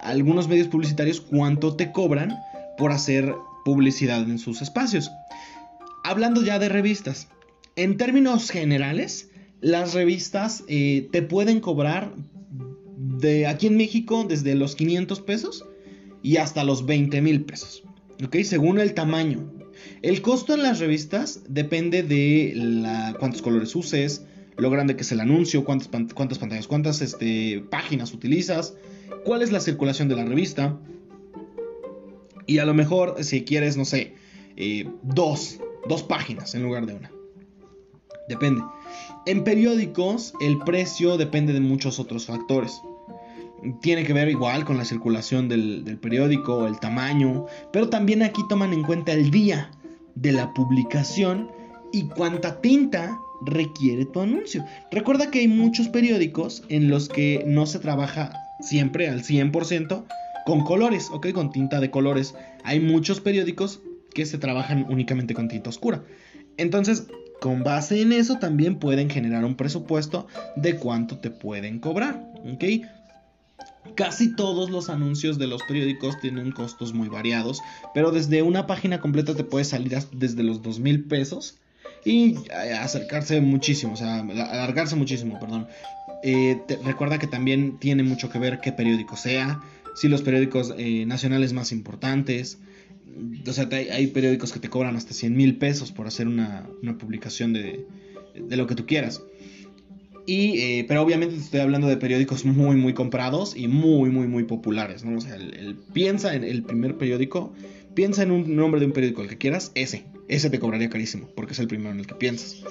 algunos 0.00 0.48
medios 0.48 0.68
publicitarios 0.68 1.20
cuánto 1.20 1.74
te 1.76 1.92
cobran 1.92 2.36
por 2.78 2.92
hacer 2.92 3.34
publicidad 3.64 4.22
en 4.22 4.38
sus 4.38 4.62
espacios. 4.62 5.10
Hablando 6.04 6.42
ya 6.42 6.58
de 6.58 6.68
revistas, 6.68 7.28
en 7.76 7.96
términos 7.96 8.50
generales, 8.50 9.30
las 9.60 9.94
revistas 9.94 10.64
eh, 10.68 11.08
te 11.10 11.22
pueden 11.22 11.60
cobrar 11.60 12.12
de 12.96 13.46
aquí 13.46 13.66
en 13.66 13.76
México 13.76 14.24
desde 14.28 14.54
los 14.54 14.76
500 14.76 15.20
pesos 15.20 15.64
y 16.22 16.36
hasta 16.36 16.64
los 16.64 16.86
20 16.86 17.20
mil 17.20 17.44
pesos. 17.44 17.82
¿ok? 18.24 18.36
Según 18.44 18.78
el 18.78 18.94
tamaño. 18.94 19.52
El 20.02 20.22
costo 20.22 20.54
en 20.54 20.62
las 20.62 20.78
revistas 20.78 21.42
depende 21.48 22.02
de 22.02 23.14
cuántos 23.18 23.42
colores 23.42 23.74
uses, 23.74 24.24
lo 24.56 24.70
grande 24.70 24.96
que 24.96 25.02
es 25.02 25.12
el 25.12 25.20
anuncio, 25.20 25.64
cuántas, 25.64 25.88
cuántas 26.14 26.38
pantallas, 26.38 26.68
cuántas 26.68 27.02
este, 27.02 27.64
páginas 27.70 28.12
utilizas, 28.12 28.74
cuál 29.24 29.42
es 29.42 29.50
la 29.50 29.60
circulación 29.60 30.08
de 30.08 30.16
la 30.16 30.24
revista. 30.24 30.78
Y 32.46 32.58
a 32.58 32.64
lo 32.64 32.74
mejor, 32.74 33.24
si 33.24 33.44
quieres, 33.44 33.76
no 33.76 33.84
sé, 33.84 34.14
eh, 34.56 34.88
dos, 35.02 35.58
dos 35.88 36.02
páginas 36.02 36.54
en 36.54 36.62
lugar 36.62 36.86
de 36.86 36.94
una. 36.94 37.10
Depende. 38.28 38.62
En 39.26 39.44
periódicos, 39.44 40.34
el 40.40 40.58
precio 40.58 41.16
depende 41.16 41.52
de 41.52 41.60
muchos 41.60 41.98
otros 41.98 42.26
factores 42.26 42.80
tiene 43.80 44.04
que 44.04 44.12
ver 44.12 44.28
igual 44.28 44.64
con 44.64 44.76
la 44.76 44.84
circulación 44.84 45.48
del, 45.48 45.98
periódico, 46.00 46.66
el 46.66 46.78
tamaño, 46.78 47.46
pero 47.72 47.88
también 47.88 48.22
aquí 48.22 48.42
toman 48.48 48.72
en 48.72 48.82
cuenta 48.82 49.12
el 49.12 49.30
día 49.30 49.70
de 50.14 50.32
la 50.32 50.52
publicación 50.52 51.50
y 51.92 52.04
cuánta 52.08 52.60
tinta 52.60 53.18
requiere 53.46 54.04
tu 54.06 54.20
anuncio. 54.20 54.64
Recuerda 54.90 55.30
que 55.30 55.40
hay 55.40 55.48
muchos 55.48 55.88
periódicos 55.88 56.64
en 56.68 56.88
los 56.88 57.08
que 57.08 57.44
no 57.46 57.66
se 57.66 57.78
trabaja 57.78 58.32
siempre 58.60 59.08
al 59.08 59.22
100% 59.22 60.04
con 60.46 60.64
colores, 60.64 61.08
¿ok? 61.10 61.32
Con 61.32 61.50
tinta 61.50 61.80
de 61.80 61.90
colores. 61.90 62.34
Hay 62.64 62.80
muchos 62.80 63.20
periódicos 63.20 63.80
que 64.14 64.26
se 64.26 64.38
trabajan 64.38 64.86
únicamente 64.88 65.34
con 65.34 65.48
tinta 65.48 65.70
oscura. 65.70 66.02
Entonces, 66.56 67.06
con 67.40 67.62
base 67.62 68.00
en 68.00 68.12
eso 68.12 68.38
también 68.38 68.78
pueden 68.78 69.10
generar 69.10 69.44
un 69.44 69.56
presupuesto 69.56 70.26
de 70.56 70.76
cuánto 70.76 71.18
te 71.18 71.30
pueden 71.30 71.78
cobrar, 71.78 72.24
¿ok? 72.52 72.64
Casi 73.94 74.34
todos 74.34 74.70
los 74.70 74.88
anuncios 74.88 75.38
de 75.38 75.46
los 75.46 75.62
periódicos 75.62 76.18
tienen 76.20 76.52
costos 76.52 76.94
muy 76.94 77.08
variados, 77.08 77.60
pero 77.92 78.10
desde 78.10 78.42
una 78.42 78.66
página 78.66 79.00
completa 79.00 79.34
te 79.34 79.44
puede 79.44 79.64
salir 79.64 79.96
desde 80.12 80.42
los 80.42 80.62
dos 80.62 80.80
mil 80.80 81.04
pesos 81.04 81.58
y 82.04 82.36
eh, 82.50 82.72
acercarse 82.72 83.40
muchísimo, 83.40 83.92
o 83.92 83.96
sea, 83.96 84.20
alargarse 84.20 84.96
muchísimo, 84.96 85.38
perdón. 85.38 85.68
Eh, 86.22 86.62
recuerda 86.84 87.18
que 87.18 87.26
también 87.26 87.78
tiene 87.78 88.02
mucho 88.02 88.30
que 88.30 88.38
ver 88.38 88.60
qué 88.60 88.72
periódico 88.72 89.16
sea, 89.16 89.60
si 89.94 90.08
los 90.08 90.22
periódicos 90.22 90.74
eh, 90.76 91.04
nacionales 91.06 91.52
más 91.52 91.70
importantes, 91.70 92.58
o 93.46 93.52
sea, 93.52 93.68
hay, 93.70 94.08
periódicos 94.08 94.52
que 94.52 94.60
te 94.60 94.68
cobran 94.68 94.96
hasta 94.96 95.14
100 95.14 95.36
mil 95.36 95.56
pesos 95.56 95.92
por 95.92 96.06
hacer 96.06 96.26
una, 96.26 96.68
publicación 96.98 97.52
de, 97.52 97.86
de 98.34 98.56
lo 98.56 98.66
que 98.66 98.74
tú 98.74 98.86
quieras. 98.86 99.22
Y, 100.26 100.58
eh, 100.58 100.84
pero 100.88 101.02
obviamente 101.02 101.36
estoy 101.36 101.60
hablando 101.60 101.86
de 101.86 101.96
periódicos 101.96 102.44
muy, 102.44 102.76
muy 102.76 102.94
comprados 102.94 103.54
y 103.56 103.68
muy, 103.68 104.08
muy, 104.08 104.26
muy 104.26 104.44
populares, 104.44 105.04
¿no? 105.04 105.18
O 105.18 105.20
sea, 105.20 105.36
el, 105.36 105.76
piensa 105.92 106.34
en 106.34 106.44
el 106.44 106.62
primer 106.62 106.96
periódico, 106.96 107.52
piensa 107.94 108.22
en 108.22 108.30
un 108.30 108.56
nombre 108.56 108.80
de 108.80 108.86
un 108.86 108.92
periódico, 108.92 109.22
el 109.22 109.28
que 109.28 109.38
quieras, 109.38 109.70
ese. 109.74 110.04
Ese 110.28 110.48
te 110.48 110.58
cobraría 110.58 110.88
carísimo, 110.88 111.28
porque 111.34 111.52
es 111.52 111.58
el 111.58 111.68
primero 111.68 111.90
en 111.90 112.00
el 112.00 112.06
que 112.06 112.14
piensas. 112.14 112.64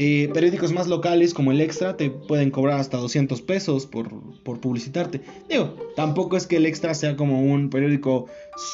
Eh, 0.00 0.30
periódicos 0.32 0.72
más 0.72 0.86
locales 0.86 1.34
como 1.34 1.50
el 1.50 1.60
Extra 1.60 1.96
te 1.96 2.08
pueden 2.08 2.50
cobrar 2.52 2.78
hasta 2.78 2.98
200 2.98 3.42
pesos 3.42 3.86
por, 3.86 4.08
por 4.44 4.60
publicitarte. 4.60 5.20
Digo, 5.48 5.74
tampoco 5.96 6.36
es 6.36 6.46
que 6.46 6.56
el 6.56 6.66
Extra 6.66 6.94
sea 6.94 7.16
como 7.16 7.42
un 7.42 7.68
periódico 7.68 8.26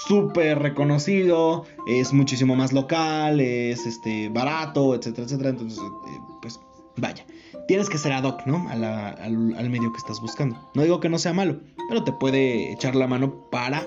súper 0.07 0.59
reconocido, 0.59 1.65
es 1.89 2.13
muchísimo 2.13 2.57
más 2.57 2.73
local, 2.75 3.41
es 3.41 3.87
este, 3.87 4.29
barato, 4.29 4.95
etcétera, 4.95 5.25
etcétera. 5.25 5.51
Entonces, 5.51 5.79
eh, 5.79 6.19
pues 6.43 6.61
vaya 6.97 7.25
tienes 7.67 7.89
que 7.89 7.99
ser 7.99 8.13
ad 8.13 8.25
hoc, 8.25 8.47
¿no? 8.47 8.69
al, 8.69 9.71
medio 9.71 9.93
que 9.93 9.99
estás 9.99 10.21
buscando. 10.21 10.57
No 10.75 10.83
digo 10.83 11.01
que 11.01 11.09
no 11.09 11.19
sea 11.19 11.33
malo, 11.33 11.61
pero 11.89 12.05
te 12.05 12.13
puede 12.13 12.73
echar 12.73 12.95
la 12.95 13.07
mano 13.07 13.49
para 13.51 13.87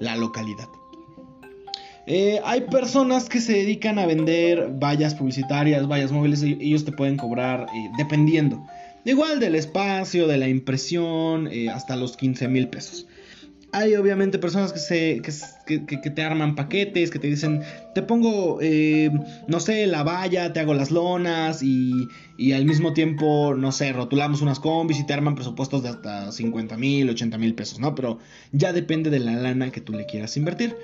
la 0.00 0.16
localidad. 0.16 0.68
Eh, 2.10 2.40
hay 2.42 2.62
personas 2.62 3.28
que 3.28 3.38
se 3.38 3.52
dedican 3.52 3.98
a 3.98 4.06
vender 4.06 4.70
vallas 4.82 5.14
publicitarias, 5.14 5.86
vallas 5.86 6.10
móviles, 6.10 6.42
y 6.42 6.56
ellos 6.58 6.86
te 6.86 6.92
pueden 6.92 7.18
cobrar 7.18 7.66
eh, 7.74 7.90
dependiendo. 7.98 8.66
Igual 9.04 9.40
del 9.40 9.54
espacio, 9.54 10.26
de 10.26 10.38
la 10.38 10.48
impresión, 10.48 11.48
eh, 11.48 11.68
hasta 11.68 11.96
los 11.96 12.16
15 12.16 12.48
mil 12.48 12.68
pesos. 12.68 13.06
Hay 13.72 13.94
obviamente 13.94 14.38
personas 14.38 14.72
que, 14.72 14.78
se, 14.78 15.20
que, 15.66 16.10
te 16.10 16.22
arman 16.22 16.54
paquetes, 16.54 17.10
que 17.10 17.18
te 17.18 17.26
dicen, 17.26 17.60
te 17.94 18.00
pongo, 18.00 18.58
no 19.46 19.60
sé, 19.60 19.86
la 19.86 20.02
valla, 20.02 20.54
te 20.54 20.60
hago 20.60 20.72
las 20.72 20.90
lonas 20.90 21.62
y, 21.62 22.08
y, 22.38 22.52
al 22.52 22.64
mismo 22.64 22.94
tiempo, 22.94 23.54
no 23.54 23.70
sé, 23.70 23.92
rotulamos 23.92 24.40
unas 24.40 24.58
combis 24.58 24.98
y 24.98 25.04
te 25.04 25.12
arman 25.12 25.34
presupuestos 25.34 25.82
de 25.82 25.90
hasta 25.90 26.32
50 26.32 26.78
mil, 26.78 27.10
80 27.10 27.36
mil 27.36 27.54
pesos, 27.54 27.78
¿no? 27.78 27.94
Pero 27.94 28.18
ya 28.52 28.72
depende 28.72 29.10
de 29.10 29.18
la 29.18 29.34
lana 29.34 29.70
que 29.70 29.82
tú 29.82 29.92
le 29.92 30.06
quieras 30.06 30.38
invertir. 30.38 30.74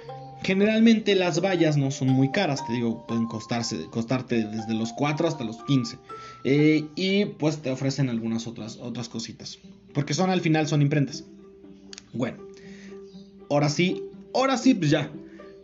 Generalmente 0.44 1.14
las 1.14 1.40
vallas 1.40 1.78
no 1.78 1.90
son 1.90 2.08
muy 2.08 2.30
caras, 2.30 2.66
te 2.66 2.74
digo, 2.74 3.06
pueden 3.06 3.24
costarse, 3.24 3.86
costarte 3.90 4.44
desde 4.44 4.74
los 4.74 4.92
4 4.92 5.26
hasta 5.26 5.42
los 5.42 5.64
15. 5.64 5.96
Eh, 6.44 6.84
y 6.96 7.24
pues 7.24 7.62
te 7.62 7.70
ofrecen 7.70 8.10
algunas 8.10 8.46
otras, 8.46 8.76
otras 8.76 9.08
cositas. 9.08 9.58
Porque 9.94 10.12
son 10.12 10.28
al 10.28 10.42
final, 10.42 10.68
son 10.68 10.82
imprentas. 10.82 11.24
Bueno, 12.12 12.36
ahora 13.48 13.70
sí, 13.70 14.02
ahora 14.34 14.58
sí, 14.58 14.74
pues 14.74 14.90
ya. 14.90 15.10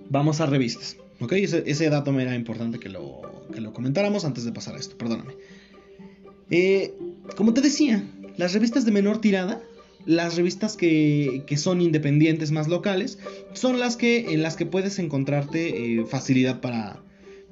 Vamos 0.09 0.41
a 0.41 0.47
revistas. 0.47 0.97
¿Ok? 1.21 1.33
Ese, 1.33 1.91
dato 1.91 2.11
me 2.11 2.23
era 2.23 2.35
importante 2.35 2.79
que 2.79 2.89
lo, 2.89 3.21
que 3.53 3.61
lo 3.61 3.75
comentáramos 3.75 4.25
antes 4.25 4.45
de 4.45 4.53
pasar 4.53 4.77
a 4.77 4.79
esto, 4.79 4.97
perdóname. 4.97 5.35
Eh, 6.49 6.95
como 7.37 7.53
te 7.53 7.61
decía, 7.61 8.03
las 8.39 8.55
revistas 8.55 8.87
de 8.87 8.93
menor 8.93 9.21
tirada 9.21 9.61
las 10.07 10.37
revistas 10.37 10.77
que, 10.77 11.45
son 11.57 11.81
independientes 11.81 12.51
más 12.51 12.69
locales 12.69 13.19
son 13.53 13.79
las 13.79 13.97
que 13.97 14.33
en 14.33 14.43
las 14.43 14.57
que 14.57 14.67
puedes 14.67 14.99
encontrarte 14.99 16.01
eh, 16.01 16.07
facilidad 16.07 16.61
para, 16.61 17.03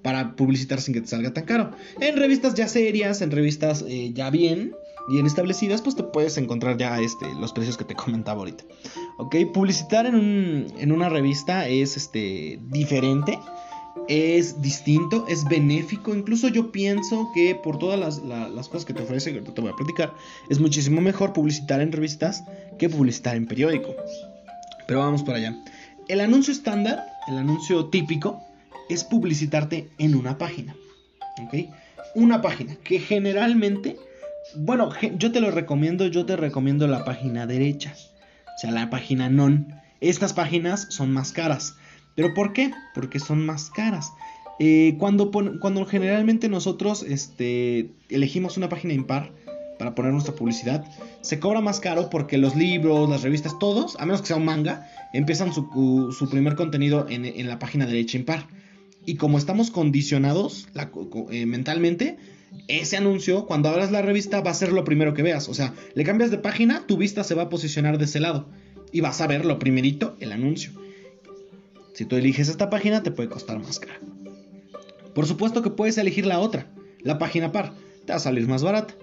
para 0.02 0.36
publicitar 0.36 0.80
sin 0.80 0.94
que 0.94 1.00
te 1.00 1.08
salga 1.08 1.32
tan 1.32 1.44
caro. 1.44 1.72
En 2.00 2.16
revistas 2.16 2.54
ya 2.54 2.68
serias, 2.68 3.20
en 3.22 3.30
revistas 3.30 3.84
eh, 3.86 4.12
ya 4.14 4.30
bien, 4.30 4.72
bien 5.08 5.26
establecidas, 5.26 5.82
pues 5.82 5.96
te 5.96 6.02
puedes 6.04 6.36
encontrar 6.38 6.76
ya 6.76 7.00
este, 7.00 7.26
los 7.40 7.52
precios 7.52 7.76
que 7.76 7.84
te 7.84 7.94
comentaba 7.94 8.40
ahorita. 8.40 8.64
Ok, 9.18 9.36
publicitar 9.52 10.06
en, 10.06 10.14
un, 10.14 10.66
en 10.78 10.92
una 10.92 11.08
revista 11.08 11.68
es 11.68 11.96
este, 11.96 12.58
diferente 12.70 13.38
es 14.08 14.60
distinto, 14.62 15.26
es 15.28 15.44
benéfico. 15.44 16.14
Incluso 16.14 16.48
yo 16.48 16.70
pienso 16.72 17.30
que 17.34 17.54
por 17.54 17.78
todas 17.78 17.98
las, 18.22 18.68
cosas 18.68 18.84
que 18.84 18.94
te 18.94 19.02
ofrece, 19.02 19.32
que 19.32 19.40
te 19.40 19.60
voy 19.60 19.70
a 19.70 19.76
platicar, 19.76 20.12
es 20.48 20.60
muchísimo 20.60 21.00
mejor 21.00 21.32
publicitar 21.32 21.80
en 21.80 21.92
revistas 21.92 22.44
que 22.78 22.88
publicitar 22.88 23.36
en 23.36 23.46
periódico. 23.46 23.94
Pero 24.86 25.00
vamos 25.00 25.22
para 25.22 25.38
allá. 25.38 25.56
El 26.08 26.20
anuncio 26.20 26.52
estándar, 26.52 27.04
el 27.28 27.38
anuncio 27.38 27.86
típico, 27.86 28.42
es 28.88 29.04
publicitarte 29.04 29.90
en 29.98 30.14
una 30.14 30.38
página. 30.38 30.74
¿Ok? 31.42 31.54
Una 32.14 32.40
página 32.40 32.76
que 32.82 32.98
generalmente, 32.98 33.96
bueno, 34.56 34.90
yo 35.18 35.30
te 35.30 35.40
lo 35.40 35.50
recomiendo, 35.50 36.06
yo 36.06 36.24
te 36.24 36.36
recomiendo 36.36 36.86
la 36.86 37.04
página 37.04 37.46
derecha. 37.46 37.94
O 38.56 38.60
sea, 38.60 38.70
la 38.70 38.90
página 38.90 39.28
non. 39.28 39.74
Estas 40.00 40.32
páginas 40.32 40.86
son 40.90 41.12
más 41.12 41.32
caras. 41.32 41.76
¿Pero 42.18 42.34
por 42.34 42.52
qué? 42.52 42.72
Porque 42.94 43.20
son 43.20 43.46
más 43.46 43.70
caras. 43.70 44.12
Eh, 44.58 44.96
cuando, 44.98 45.30
cuando 45.30 45.86
generalmente 45.86 46.48
nosotros 46.48 47.04
este, 47.04 47.92
elegimos 48.08 48.56
una 48.56 48.68
página 48.68 48.92
impar 48.92 49.30
para 49.78 49.94
poner 49.94 50.10
nuestra 50.10 50.34
publicidad, 50.34 50.84
se 51.20 51.38
cobra 51.38 51.60
más 51.60 51.78
caro 51.78 52.10
porque 52.10 52.36
los 52.36 52.56
libros, 52.56 53.08
las 53.08 53.22
revistas, 53.22 53.56
todos, 53.60 53.94
a 54.00 54.04
menos 54.04 54.22
que 54.22 54.26
sea 54.26 54.36
un 54.36 54.46
manga, 54.46 54.90
empiezan 55.12 55.52
su, 55.52 55.70
primer 56.28 56.56
contenido 56.56 57.06
en, 57.08 57.46
la 57.46 57.60
página 57.60 57.86
derecha 57.86 58.18
impar. 58.18 58.48
Y 59.06 59.14
como 59.14 59.38
estamos 59.38 59.70
condicionados 59.70 60.66
eh, 61.30 61.46
mentalmente, 61.46 62.16
ese 62.66 62.96
anuncio, 62.96 63.46
cuando 63.46 63.68
abras 63.68 63.92
la 63.92 64.02
revista, 64.02 64.40
va 64.40 64.50
a 64.50 64.54
ser 64.54 64.72
lo 64.72 64.82
primero 64.82 65.14
que 65.14 65.22
veas. 65.22 65.48
O 65.48 65.54
sea, 65.54 65.72
le 65.94 66.02
cambias 66.02 66.32
de 66.32 66.38
página, 66.38 66.84
tu 66.84 66.96
vista 66.96 67.22
se 67.22 67.36
va 67.36 67.42
a 67.42 67.48
posicionar 67.48 67.96
de 67.96 68.06
ese 68.06 68.18
lado. 68.18 68.48
Y 68.90 69.02
vas 69.02 69.20
a 69.20 69.28
ver 69.28 69.44
lo 69.44 69.60
primerito, 69.60 70.16
el 70.18 70.32
anuncio. 70.32 70.87
Si 71.98 72.04
tú 72.04 72.14
eliges 72.14 72.48
esta 72.48 72.70
página 72.70 73.02
te 73.02 73.10
puede 73.10 73.28
costar 73.28 73.58
más 73.58 73.80
caro. 73.80 73.98
Por 75.16 75.26
supuesto 75.26 75.62
que 75.62 75.70
puedes 75.70 75.98
elegir 75.98 76.26
la 76.26 76.38
otra, 76.38 76.70
la 77.02 77.18
página 77.18 77.50
par, 77.50 77.72
te 78.06 78.12
va 78.12 78.18
a 78.18 78.20
salir 78.20 78.46
más 78.46 78.62
barata. 78.62 78.94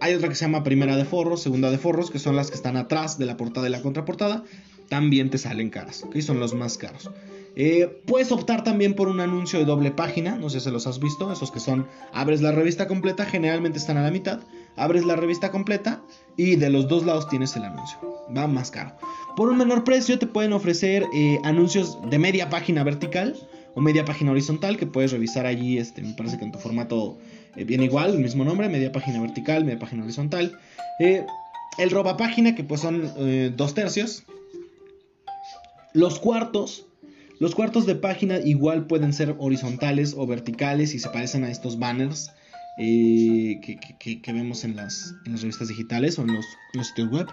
Hay 0.00 0.14
otra 0.14 0.28
que 0.28 0.34
se 0.34 0.46
llama 0.46 0.64
primera 0.64 0.96
de 0.96 1.04
forros, 1.04 1.42
segunda 1.42 1.70
de 1.70 1.78
forros, 1.78 2.10
que 2.10 2.18
son 2.18 2.34
las 2.34 2.50
que 2.50 2.56
están 2.56 2.76
atrás 2.76 3.18
de 3.18 3.26
la 3.26 3.36
portada 3.36 3.68
y 3.68 3.70
la 3.70 3.82
contraportada. 3.82 4.42
También 4.88 5.30
te 5.30 5.38
salen 5.38 5.70
caras, 5.70 6.02
¿ok? 6.02 6.18
Son 6.18 6.40
los 6.40 6.52
más 6.52 6.76
caros. 6.76 7.08
Eh, 7.54 8.02
puedes 8.04 8.32
optar 8.32 8.64
también 8.64 8.94
por 8.94 9.06
un 9.06 9.20
anuncio 9.20 9.60
de 9.60 9.64
doble 9.64 9.92
página, 9.92 10.34
no 10.34 10.50
sé 10.50 10.58
si 10.58 10.72
los 10.72 10.88
has 10.88 10.98
visto, 10.98 11.32
esos 11.32 11.52
que 11.52 11.60
son, 11.60 11.86
abres 12.12 12.42
la 12.42 12.50
revista 12.50 12.88
completa, 12.88 13.26
generalmente 13.26 13.78
están 13.78 13.96
a 13.96 14.02
la 14.02 14.10
mitad, 14.10 14.40
abres 14.74 15.04
la 15.04 15.14
revista 15.14 15.52
completa 15.52 16.02
y 16.36 16.56
de 16.56 16.70
los 16.70 16.88
dos 16.88 17.04
lados 17.04 17.28
tienes 17.28 17.54
el 17.54 17.64
anuncio, 17.64 17.98
va 18.36 18.48
más 18.48 18.72
caro. 18.72 18.96
Por 19.36 19.48
un 19.48 19.58
menor 19.58 19.84
precio 19.84 20.18
te 20.18 20.26
pueden 20.26 20.52
ofrecer 20.52 21.06
eh, 21.14 21.38
anuncios 21.44 21.98
de 22.10 22.18
media 22.18 22.50
página 22.50 22.82
vertical 22.82 23.36
o 23.74 23.80
media 23.80 24.04
página 24.04 24.32
horizontal 24.32 24.76
que 24.76 24.86
puedes 24.86 25.12
revisar 25.12 25.46
allí, 25.46 25.78
este, 25.78 26.02
me 26.02 26.14
parece 26.14 26.38
que 26.38 26.44
en 26.44 26.52
tu 26.52 26.58
formato 26.58 27.18
eh, 27.56 27.64
viene 27.64 27.84
igual, 27.84 28.10
el 28.10 28.18
mismo 28.18 28.44
nombre, 28.44 28.68
media 28.68 28.90
página 28.90 29.20
vertical, 29.20 29.64
media 29.64 29.78
página 29.78 30.02
horizontal. 30.02 30.58
Eh, 30.98 31.24
el 31.78 31.90
roba 31.90 32.16
página 32.16 32.54
que 32.54 32.64
pues 32.64 32.80
son 32.80 33.56
dos 33.56 33.74
tercios. 33.74 34.24
Los 35.94 36.18
cuartos, 36.18 36.86
los 37.38 37.54
cuartos 37.54 37.86
de 37.86 37.94
página 37.94 38.38
igual 38.38 38.86
pueden 38.86 39.12
ser 39.12 39.36
horizontales 39.38 40.14
o 40.18 40.26
verticales 40.26 40.94
y 40.94 40.98
se 40.98 41.08
parecen 41.08 41.44
a 41.44 41.50
estos 41.50 41.78
banners 41.78 42.32
que, 42.76 44.20
vemos 44.26 44.64
en 44.64 44.76
las, 44.76 45.14
revistas 45.24 45.68
digitales 45.68 46.18
o 46.18 46.22
en 46.22 46.34
los 46.74 46.86
sitios 46.86 47.08
web. 47.08 47.28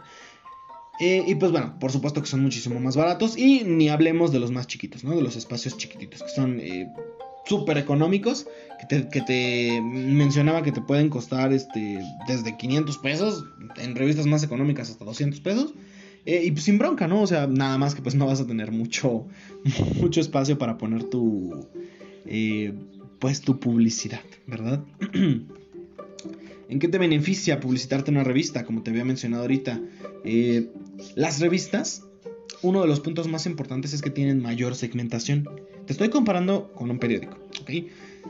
Eh, 0.99 1.23
y 1.27 1.36
pues 1.36 1.51
bueno, 1.51 1.77
por 1.79 1.91
supuesto 1.91 2.21
que 2.21 2.27
son 2.27 2.41
muchísimo 2.41 2.79
más 2.79 2.95
baratos. 2.95 3.38
Y 3.38 3.63
ni 3.63 3.89
hablemos 3.89 4.31
de 4.31 4.39
los 4.39 4.51
más 4.51 4.67
chiquitos, 4.67 5.03
¿no? 5.03 5.15
De 5.15 5.21
los 5.21 5.36
espacios 5.36 5.77
chiquititos, 5.77 6.23
que 6.23 6.29
son 6.29 6.60
eh, 6.60 6.91
súper 7.45 7.77
económicos. 7.77 8.47
Que 8.89 9.21
te, 9.21 9.81
mencionaba 9.81 10.63
que 10.63 10.71
te 10.71 10.81
pueden 10.81 11.10
costar 11.10 11.51
este, 11.53 11.99
desde 12.27 12.57
500 12.57 12.97
pesos. 12.99 13.45
En 13.77 13.95
revistas 13.95 14.25
más 14.25 14.43
económicas 14.43 14.89
hasta 14.89 15.05
200 15.05 15.39
pesos. 15.41 15.73
Eh, 16.25 16.43
y 16.45 16.51
pues 16.51 16.65
sin 16.65 16.77
bronca, 16.77 17.07
¿no? 17.07 17.21
O 17.21 17.27
sea, 17.27 17.47
nada 17.47 17.77
más 17.77 17.95
que 17.95 18.01
pues 18.01 18.15
no 18.15 18.25
vas 18.25 18.41
a 18.41 18.47
tener 18.47 18.71
mucho, 18.71 19.27
mucho 20.01 20.19
espacio 20.19 20.57
para 20.57 20.77
poner 20.77 21.05
tu, 21.05 21.67
pues 23.19 23.41
tu 23.41 23.60
publicidad, 23.60 24.21
¿verdad? 24.45 24.83
¿En 26.69 26.79
qué 26.79 26.88
te 26.88 26.97
beneficia 26.97 27.60
publicitarte 27.60 28.12
en 28.12 28.17
una 28.17 28.23
revista? 28.23 28.65
Como 28.65 28.83
te 28.83 28.91
había 28.91 29.05
mencionado 29.05 29.43
ahorita. 29.43 29.79
Eh, 30.25 30.69
las 31.15 31.39
revistas, 31.39 32.04
uno 32.62 32.82
de 32.82 32.88
los 32.88 33.00
puntos 33.00 33.28
más 33.28 33.46
importantes 33.46 33.93
es 33.93 34.02
que 34.02 34.10
tienen 34.10 34.41
mayor 34.41 34.76
segmentación. 34.76 35.50
Te 35.86 35.93
estoy 35.93 36.10
comparando 36.10 36.72
con 36.74 36.91
un 36.91 37.00
periódico. 37.00 37.38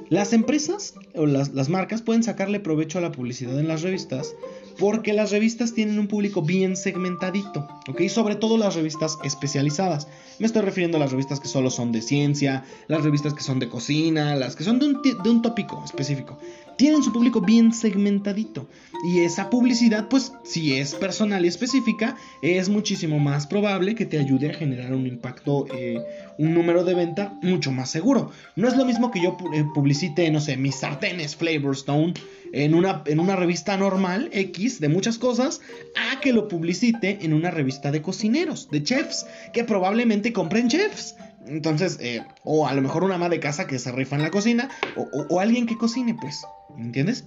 Las 0.09 0.33
empresas 0.33 0.95
o 1.15 1.25
las, 1.25 1.53
las 1.53 1.69
marcas 1.69 2.01
pueden 2.01 2.23
sacarle 2.23 2.59
provecho 2.59 2.99
a 2.99 3.01
la 3.01 3.11
publicidad 3.11 3.59
en 3.59 3.67
las 3.67 3.81
revistas 3.81 4.35
porque 4.79 5.13
las 5.13 5.31
revistas 5.31 5.73
tienen 5.73 5.99
un 5.99 6.07
público 6.07 6.41
bien 6.41 6.75
segmentadito, 6.75 7.67
¿ok? 7.87 8.07
Sobre 8.09 8.35
todo 8.35 8.57
las 8.57 8.75
revistas 8.75 9.17
especializadas. 9.23 10.07
Me 10.39 10.45
estoy 10.45 10.61
refiriendo 10.61 10.97
a 10.97 10.99
las 10.99 11.11
revistas 11.11 11.39
que 11.39 11.47
solo 11.47 11.69
son 11.69 11.91
de 11.91 12.01
ciencia, 12.01 12.63
las 12.87 13.03
revistas 13.03 13.33
que 13.33 13.41
son 13.41 13.59
de 13.59 13.69
cocina, 13.69 14.35
las 14.35 14.55
que 14.55 14.63
son 14.63 14.79
de 14.79 14.87
un, 14.87 15.01
de 15.01 15.29
un 15.29 15.41
tópico 15.41 15.83
específico. 15.83 16.37
Tienen 16.77 17.01
su 17.01 17.11
público 17.11 17.41
bien 17.41 17.73
segmentadito. 17.73 18.69
Y 19.03 19.21
esa 19.21 19.49
publicidad, 19.49 20.09
pues, 20.09 20.33
si 20.43 20.75
es 20.75 20.93
personal 20.93 21.43
y 21.43 21.47
específica, 21.47 22.15
es 22.43 22.69
muchísimo 22.69 23.19
más 23.19 23.47
probable 23.47 23.95
que 23.95 24.05
te 24.05 24.19
ayude 24.19 24.51
a 24.51 24.53
generar 24.53 24.93
un 24.93 25.07
impacto, 25.07 25.65
eh, 25.73 25.99
un 26.37 26.53
número 26.53 26.83
de 26.83 26.93
venta 26.93 27.33
mucho 27.41 27.71
más 27.71 27.89
seguro. 27.89 28.31
No 28.55 28.67
es 28.67 28.77
lo 28.77 28.85
mismo 28.85 29.09
que 29.09 29.21
yo 29.21 29.37
eh, 29.53 29.65
publicite, 29.73 30.29
no 30.29 30.39
sé, 30.39 30.55
mis 30.55 30.75
sartenes 30.75 31.35
Flavorstone 31.35 32.13
en 32.53 32.73
una, 32.75 33.03
en 33.05 33.19
una 33.19 33.35
revista 33.35 33.77
normal, 33.77 34.29
X, 34.31 34.79
de 34.79 34.89
muchas 34.89 35.17
cosas, 35.17 35.61
a 35.95 36.19
que 36.19 36.33
lo 36.33 36.47
publicite 36.47 37.19
en 37.21 37.33
una 37.33 37.51
revista 37.51 37.91
de 37.91 38.01
cocineros, 38.01 38.69
de 38.69 38.83
chefs, 38.83 39.25
que 39.53 39.63
probablemente 39.63 40.33
compren 40.33 40.67
chefs. 40.67 41.15
Entonces, 41.47 41.97
eh, 42.01 42.23
o 42.43 42.67
a 42.67 42.73
lo 42.73 42.81
mejor 42.81 43.03
una 43.03 43.15
ama 43.15 43.29
de 43.29 43.39
casa 43.39 43.67
que 43.67 43.79
se 43.79 43.91
rifa 43.91 44.15
en 44.15 44.23
la 44.23 44.31
cocina, 44.31 44.69
o, 44.95 45.39
alguien 45.39 45.65
que 45.65 45.77
cocine, 45.77 46.15
pues, 46.19 46.45
¿me 46.75 46.85
entiendes? 46.85 47.25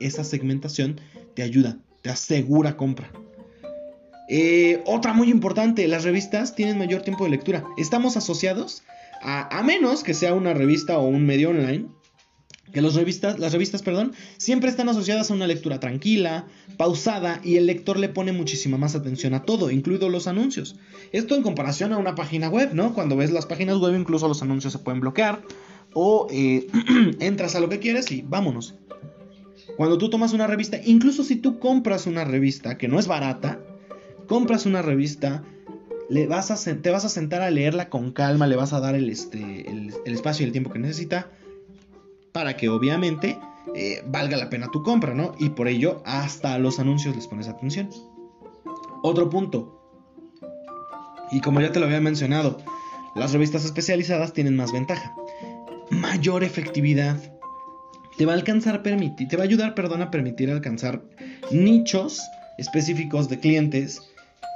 Esa 0.00 0.24
segmentación 0.24 1.00
te 1.34 1.42
ayuda, 1.42 1.78
te 2.02 2.10
asegura 2.10 2.76
compra. 2.76 3.10
Eh, 4.28 4.82
otra 4.86 5.12
muy 5.12 5.30
importante, 5.30 5.86
las 5.88 6.04
revistas 6.04 6.54
tienen 6.54 6.78
mayor 6.78 7.02
tiempo 7.02 7.24
de 7.24 7.30
lectura. 7.30 7.64
Estamos 7.76 8.16
asociados 8.16 8.82
a, 9.22 9.56
a 9.56 9.62
menos 9.62 10.02
que 10.02 10.14
sea 10.14 10.34
una 10.34 10.52
revista 10.52 10.98
o 10.98 11.06
un 11.06 11.24
medio 11.26 11.50
online, 11.50 11.88
que 12.72 12.82
las 12.82 12.94
revistas, 12.94 13.38
las 13.38 13.52
revistas, 13.52 13.82
perdón, 13.82 14.12
siempre 14.36 14.70
están 14.70 14.88
asociadas 14.88 15.30
a 15.30 15.34
una 15.34 15.46
lectura 15.46 15.80
tranquila, 15.80 16.46
pausada 16.76 17.40
y 17.44 17.56
el 17.56 17.66
lector 17.66 17.98
le 17.98 18.08
pone 18.08 18.32
muchísima 18.32 18.76
más 18.76 18.94
atención 18.94 19.34
a 19.34 19.44
todo, 19.44 19.70
incluidos 19.70 20.10
los 20.10 20.26
anuncios. 20.26 20.76
Esto 21.12 21.34
en 21.34 21.42
comparación 21.42 21.92
a 21.92 21.98
una 21.98 22.14
página 22.14 22.48
web, 22.48 22.74
¿no? 22.74 22.94
Cuando 22.94 23.16
ves 23.16 23.30
las 23.30 23.46
páginas 23.46 23.78
web 23.78 23.94
incluso 23.96 24.28
los 24.28 24.42
anuncios 24.42 24.72
se 24.72 24.78
pueden 24.78 25.00
bloquear 25.00 25.42
o 25.92 26.26
eh, 26.30 26.66
entras 27.20 27.54
a 27.54 27.60
lo 27.60 27.68
que 27.68 27.78
quieres 27.78 28.10
y 28.12 28.22
vámonos. 28.22 28.74
Cuando 29.76 29.98
tú 29.98 30.10
tomas 30.10 30.32
una 30.32 30.46
revista, 30.46 30.78
incluso 30.84 31.24
si 31.24 31.36
tú 31.36 31.58
compras 31.58 32.06
una 32.06 32.24
revista 32.24 32.78
que 32.78 32.88
no 32.88 32.98
es 32.98 33.06
barata, 33.06 33.60
compras 34.26 34.66
una 34.66 34.82
revista, 34.82 35.42
le 36.08 36.26
vas 36.26 36.50
a, 36.50 36.76
te 36.80 36.90
vas 36.90 37.04
a 37.04 37.08
sentar 37.08 37.42
a 37.42 37.50
leerla 37.50 37.88
con 37.88 38.12
calma, 38.12 38.46
le 38.46 38.56
vas 38.56 38.72
a 38.72 38.80
dar 38.80 38.94
el, 38.94 39.10
este, 39.10 39.68
el, 39.68 39.92
espacio 40.04 40.44
y 40.44 40.46
el 40.46 40.52
tiempo 40.52 40.70
que 40.70 40.78
necesita 40.78 41.30
para 42.36 42.54
que 42.54 42.68
obviamente 42.68 43.38
eh, 43.74 44.02
valga 44.04 44.36
la 44.36 44.50
pena 44.50 44.68
tu 44.70 44.82
compra, 44.82 45.14
¿no? 45.14 45.32
Y 45.38 45.48
por 45.48 45.68
ello 45.68 46.02
hasta 46.04 46.58
los 46.58 46.78
anuncios 46.78 47.16
les 47.16 47.26
pones 47.26 47.48
atención. 47.48 47.88
Otro 49.02 49.30
punto, 49.30 49.80
y 51.32 51.40
como 51.40 51.62
ya 51.62 51.72
te 51.72 51.80
lo 51.80 51.86
había 51.86 52.02
mencionado, 52.02 52.58
las 53.14 53.32
revistas 53.32 53.64
especializadas 53.64 54.34
tienen 54.34 54.54
más 54.54 54.70
ventaja. 54.70 55.14
Mayor 55.88 56.44
efectividad. 56.44 57.16
Te 58.18 58.26
va 58.26 58.32
a 58.32 58.36
alcanzar 58.36 58.82
permitir, 58.82 59.28
te 59.28 59.38
va 59.38 59.44
a 59.44 59.46
ayudar, 59.46 59.74
perdón, 59.74 60.02
a 60.02 60.10
permitir 60.10 60.50
alcanzar 60.50 61.04
nichos 61.50 62.20
específicos 62.58 63.30
de 63.30 63.40
clientes 63.40 64.02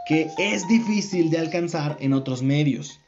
que 0.06 0.28
es 0.36 0.68
difícil 0.68 1.30
de 1.30 1.38
alcanzar 1.38 1.96
en 2.00 2.12
otros 2.12 2.42
medios. 2.42 3.00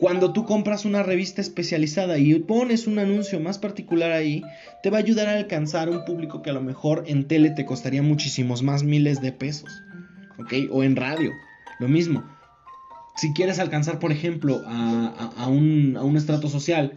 Cuando 0.00 0.32
tú 0.32 0.44
compras 0.46 0.84
una 0.84 1.02
revista 1.02 1.40
especializada 1.40 2.18
y 2.18 2.34
pones 2.40 2.86
un 2.86 2.98
anuncio 2.98 3.38
más 3.38 3.58
particular 3.58 4.10
ahí, 4.12 4.42
te 4.82 4.90
va 4.90 4.96
a 4.96 5.00
ayudar 5.00 5.28
a 5.28 5.34
alcanzar 5.34 5.90
un 5.90 6.04
público 6.04 6.42
que 6.42 6.50
a 6.50 6.54
lo 6.54 6.62
mejor 6.62 7.04
en 7.06 7.28
tele 7.28 7.50
te 7.50 7.66
costaría 7.66 8.02
muchísimos 8.02 8.62
más 8.62 8.82
miles 8.82 9.20
de 9.20 9.32
pesos. 9.32 9.70
O 10.72 10.82
en 10.82 10.96
radio, 10.96 11.30
lo 11.78 11.86
mismo 11.86 12.24
si 13.20 13.34
quieres 13.34 13.58
alcanzar, 13.58 13.98
por 13.98 14.12
ejemplo, 14.12 14.62
a, 14.66 15.46
un, 15.46 16.16
estrato 16.16 16.48
social 16.48 16.94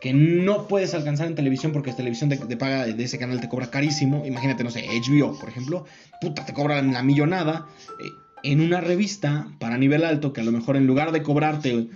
que 0.00 0.12
no 0.12 0.68
puedes 0.68 0.94
alcanzar 0.94 1.26
en 1.26 1.34
televisión 1.34 1.72
porque 1.72 1.90
la 1.90 1.96
televisión 1.96 2.30
de, 2.30 2.56
paga 2.56 2.86
de 2.86 3.02
ese 3.02 3.18
canal 3.18 3.40
te 3.40 3.48
cobra 3.48 3.68
carísimo, 3.68 4.24
imagínate, 4.24 4.62
no 4.62 4.70
sé, 4.70 4.86
HBO, 4.86 5.36
por 5.36 5.48
ejemplo, 5.48 5.84
puta, 6.20 6.46
te 6.46 6.52
cobran 6.52 6.92
la 6.92 7.02
millonada. 7.02 7.66
Eh, 8.00 8.04
en 8.44 8.60
una 8.60 8.80
revista 8.80 9.48
para 9.58 9.76
nivel 9.76 10.04
alto, 10.04 10.32
que 10.32 10.40
a 10.40 10.44
lo 10.44 10.52
mejor 10.52 10.76
en 10.76 10.86
lugar 10.86 11.10
de 11.10 11.24
cobrarte 11.24 11.88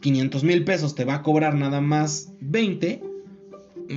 500 0.00 0.42
eh, 0.42 0.46
mil 0.46 0.64
pesos, 0.64 0.94
te 0.94 1.04
va 1.04 1.16
a 1.16 1.22
cobrar 1.22 1.54
nada 1.54 1.80
más 1.80 2.32
20, 2.40 3.02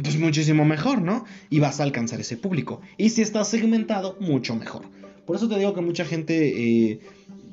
pues 0.01 0.17
muchísimo 0.17 0.65
mejor, 0.65 1.01
¿no? 1.01 1.25
Y 1.49 1.59
vas 1.59 1.79
a 1.79 1.83
alcanzar 1.83 2.19
ese 2.19 2.37
público. 2.37 2.81
Y 2.97 3.09
si 3.09 3.21
estás 3.21 3.47
segmentado, 3.47 4.17
mucho 4.19 4.55
mejor. 4.55 4.83
Por 5.25 5.35
eso 5.35 5.47
te 5.47 5.57
digo 5.57 5.73
que 5.73 5.81
mucha 5.81 6.05
gente 6.05 6.91
eh, 6.91 6.99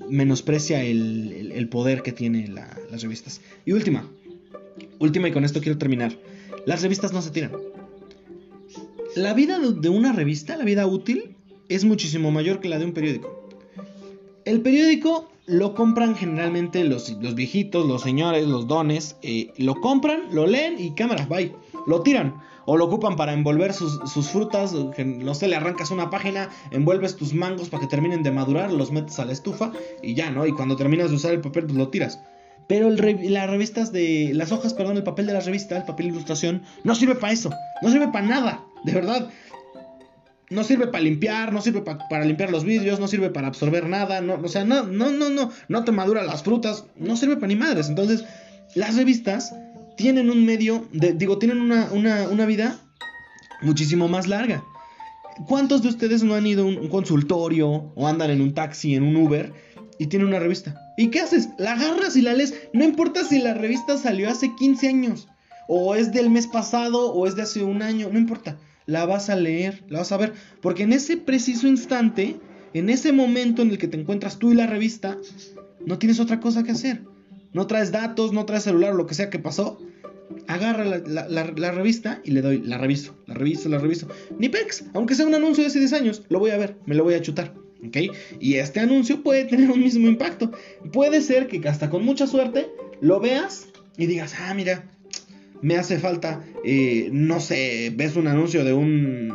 menosprecia 0.09 0.83
el, 0.83 1.69
poder 1.71 2.03
que 2.03 2.13
tienen 2.13 2.55
las 2.55 3.03
revistas. 3.03 3.41
Y 3.65 3.73
última, 3.73 4.09
última 4.99 5.29
y 5.29 5.33
con 5.33 5.45
esto 5.45 5.61
quiero 5.61 5.79
terminar. 5.79 6.17
Las 6.67 6.83
revistas 6.83 7.13
no 7.13 7.23
se 7.23 7.31
tiran. 7.31 7.53
La 9.17 9.35
vida 9.35 9.59
de 9.59 9.89
una 9.89 10.13
revista, 10.13 10.57
la 10.57 10.65
vida 10.65 10.87
útil, 10.87 11.37
es 11.69 11.85
muchísimo 11.85 12.31
mayor 12.31 12.61
que 12.61 12.69
la 12.69 12.79
de 12.79 12.85
un 12.85 12.93
periódico. 12.93 13.40
El 14.51 14.63
periódico 14.63 15.31
lo 15.47 15.77
compran 15.77 16.17
generalmente 16.17 16.83
los, 16.83 17.17
viejitos, 17.37 17.87
los 17.87 18.03
señores, 18.03 18.49
los 18.49 18.67
dones. 18.67 19.15
Eh, 19.23 19.53
lo 19.59 19.77
compran, 19.77 20.23
lo 20.33 20.45
leen 20.49 20.75
y 20.77 20.91
cámara, 20.91 21.25
bye. 21.27 21.55
Lo 21.87 22.03
tiran 22.03 22.35
o 22.65 22.77
lo 22.77 22.87
ocupan 22.87 23.15
para 23.15 23.33
envolver 23.33 23.73
sus, 23.73 24.29
frutas, 24.29 24.75
no 24.75 25.35
sé, 25.35 25.47
le 25.47 25.55
arrancas 25.55 25.93
una 25.93 26.11
página, 26.11 26.49
envuelves 26.73 27.15
tus 27.15 27.33
mangos 27.33 27.69
para 27.69 27.83
que 27.83 27.87
terminen 27.87 28.25
de 28.25 28.33
madurar, 28.33 28.73
los 28.73 28.91
metes 28.91 29.21
a 29.21 29.25
la 29.25 29.33
estufa 29.33 29.71
y 30.03 30.15
ya, 30.15 30.33
¿no? 30.33 30.45
Y 30.45 30.53
cuando 30.53 30.75
terminas 30.75 31.11
de 31.11 31.17
usar 31.17 31.33
el 31.33 31.41
papel, 31.41 31.67
pues 31.67 31.77
lo 31.77 31.89
tiras. 31.89 32.19
Pero 32.67 32.91
las 32.91 33.51
revistas 33.51 33.93
de. 33.93 34.33
Las 34.35 34.51
hojas, 34.51 34.75
perdón, 34.75 34.97
el 34.97 35.05
papel 35.05 35.27
de 35.27 35.33
la 35.33 35.41
revista, 35.41 35.77
el 35.77 35.85
papel 35.85 36.07
de 36.07 36.13
ilustración, 36.15 36.63
no 36.83 36.97
sirve 36.97 37.15
para 37.15 37.33
eso. 37.33 37.51
No 37.83 37.91
sirve 37.91 38.09
para 38.09 38.27
nada. 38.27 38.65
De 38.85 38.95
verdad. 38.95 39.29
No 40.51 40.65
sirve 40.65 40.89
para 40.89 41.05
limpiar, 41.05 41.53
no 41.53 41.63
sirve 41.63 41.83
para 41.83 42.25
limpiar 42.25 42.51
los 42.51 42.65
vidrios, 42.65 42.99
no 42.99 43.07
sirve 43.07 43.31
para 43.31 43.47
absorber 43.47 43.89
nada. 43.89 44.21
No, 44.21 44.35
o 44.35 44.49
sea, 44.49 44.65
no, 44.65 44.83
no, 44.83 45.13
no, 45.13 45.31
no. 45.31 45.53
No 45.69 45.85
te 45.85 45.93
madura 45.93 46.25
las 46.25 46.43
frutas. 46.43 46.87
No 46.97 47.17
sirve 47.17 47.37
para 47.37 47.47
ni 47.47 47.55
madres. 47.55 47.89
Entonces, 47.89 48.25
las 48.75 48.97
revistas 48.97 49.55
tienen 49.97 50.29
un 50.29 50.45
medio, 50.45 50.89
digo, 50.93 51.39
tienen 51.39 51.61
una, 51.61 52.47
vida 52.47 52.81
muchísimo 53.63 54.09
más 54.09 54.27
larga. 54.27 54.65
¿Cuántos 55.47 55.83
de 55.83 55.89
ustedes 55.89 56.25
no 56.25 56.35
han 56.35 56.47
ido 56.47 56.65
a 56.65 56.67
un, 56.67 56.89
consultorio 56.89 57.93
o 57.95 58.09
andan 58.09 58.31
en 58.31 58.41
un 58.41 58.53
taxi, 58.53 58.97
en 58.97 59.05
un 59.05 59.17
Uber 59.17 59.53
y 60.01 60.07
tienen 60.07 60.27
una 60.27 60.41
revista? 60.41 60.75
¿Y 60.97 61.09
qué 61.09 61.21
haces? 61.21 61.51
La 61.59 61.75
agarras 61.75 62.17
y 62.17 62.23
la 62.23 62.35
lees. 62.35 62.55
No 62.73 62.83
importa 62.83 63.23
si 63.25 63.39
la 63.39 63.55
revista 63.55 63.99
salió 63.99 64.29
hace 64.29 64.53
15 64.57 64.89
años, 64.89 65.29
o 65.69 65.95
es 65.95 66.13
del 66.13 66.29
mes 66.29 66.49
pasado, 66.49 67.13
o 67.13 67.29
es 67.29 67.37
de 67.37 67.43
hace 67.43 67.63
un 67.63 67.83
año, 67.83 68.09
no 68.11 68.19
importa. 68.19 68.59
La 68.91 69.07
vas 69.07 69.31
a 69.31 69.37
leer, 69.37 69.85
la 69.89 70.01
vas 70.01 70.13
a 70.13 70.17
ver. 70.17 70.33
Porque 70.61 70.83
en 70.83 70.93
ese 70.93 71.17
preciso 71.17 71.69
instante, 71.69 72.37
en 72.75 72.91
ese 72.91 73.13
momento 73.13 73.63
en 73.63 73.71
el 73.71 73.79
que 73.79 73.89
te 73.89 73.99
encuentras 73.99 74.39
tú 74.39 74.51
y 74.51 74.55
la 74.55 74.67
revista, 74.67 75.17
no 75.87 75.99
tienes 75.99 76.19
otra 76.19 76.41
cosa 76.41 76.65
que 76.65 76.73
hacer. 76.73 77.03
No 77.53 77.67
traes 77.67 77.93
datos, 77.93 78.33
no 78.33 78.47
traes 78.47 78.65
celular 78.65 78.95
lo 78.95 79.07
que 79.07 79.15
sea 79.15 79.31
que 79.31 79.39
pasó 79.39 79.79
agarra 80.47 80.85
la, 80.85 81.71
revista 81.73 82.21
y 82.25 82.33
le 82.33 82.43
doy, 82.43 82.63
la 82.63 82.79
reviso, 82.79 83.17
la 83.27 83.35
reviso, 83.35 83.69
la 83.69 83.79
reviso. 83.79 84.09
Ni 84.39 84.49
pex, 84.49 84.85
aunque 84.95 85.15
sea 85.15 85.27
un 85.27 85.35
anuncio 85.35 85.63
de 85.63 85.69
hace 85.69 85.79
10 85.79 85.93
años, 85.93 86.23
lo 86.29 86.39
voy 86.39 86.51
a 86.51 86.57
ver, 86.57 86.77
me 86.87 86.95
lo 86.95 87.05
voy 87.05 87.15
a 87.15 87.23
chutar. 87.23 87.55
¿Ok? 87.87 87.97
Y 88.41 88.55
este 88.55 88.81
anuncio 88.81 89.23
puede 89.23 89.45
tener 89.45 89.71
un 89.71 89.81
mismo 89.81 90.07
impacto. 90.07 90.53
Puede 90.93 91.23
ser 91.23 91.49
que 91.49 91.67
hasta 91.69 91.89
con 91.89 92.05
mucha 92.05 92.27
suerte 92.27 92.69
lo 93.01 93.21
veas 93.21 93.69
y 93.97 94.07
digas, 94.07 94.35
ah, 94.39 94.53
mira, 94.55 94.85
me 95.63 95.77
hace 95.77 95.99
falta, 95.99 96.45
eh, 96.65 97.09
no 97.13 97.41
sé, 97.41 97.93
ves 97.95 98.17
un 98.17 98.27
anuncio 98.27 98.65
de 98.65 98.73
un, 98.73 99.33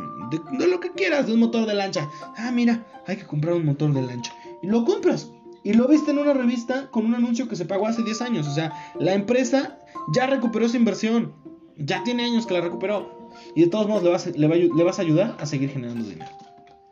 de, 0.58 0.66
lo 0.66 0.80
que 0.80 0.92
quieras, 0.92 1.26
de 1.26 1.34
un 1.34 1.40
motor 1.40 1.66
de 1.66 1.74
lancha. 1.74 2.08
Ah, 2.36 2.50
mira, 2.52 2.86
hay 3.06 3.16
que 3.16 3.24
comprar 3.24 3.54
un 3.54 3.64
motor 3.64 3.92
de 3.92 4.02
lancha. 4.02 4.34
Y 4.62 4.66
lo 4.66 4.84
compras. 4.84 5.30
Y 5.62 5.72
lo 5.74 5.88
viste 5.88 6.12
en 6.12 6.18
una 6.18 6.32
revista 6.32 6.90
con 6.90 7.06
un 7.06 7.14
anuncio 7.14 7.48
que 7.48 7.56
se 7.56 7.64
pagó 7.64 7.86
hace 7.86 8.02
10 8.02 8.22
años. 8.22 8.46
O 8.46 8.54
sea, 8.54 8.72
la 8.98 9.14
empresa 9.14 9.78
ya 10.14 10.26
recuperó 10.26 10.66
esa 10.66 10.76
inversión. 10.76 11.34
Ya 11.76 12.04
tiene 12.04 12.24
años 12.24 12.46
que 12.46 12.54
la 12.54 12.60
recuperó. 12.60 13.30
Y 13.54 13.62
de 13.62 13.66
todos 13.66 13.88
modos 13.88 14.02
le 14.04 14.10
vas, 14.10 14.26
le, 14.26 14.84
vas 14.84 14.98
a 14.98 15.02
ayudar 15.02 15.36
a 15.40 15.46
seguir 15.46 15.70
generando 15.70 16.04
dinero. 16.04 16.30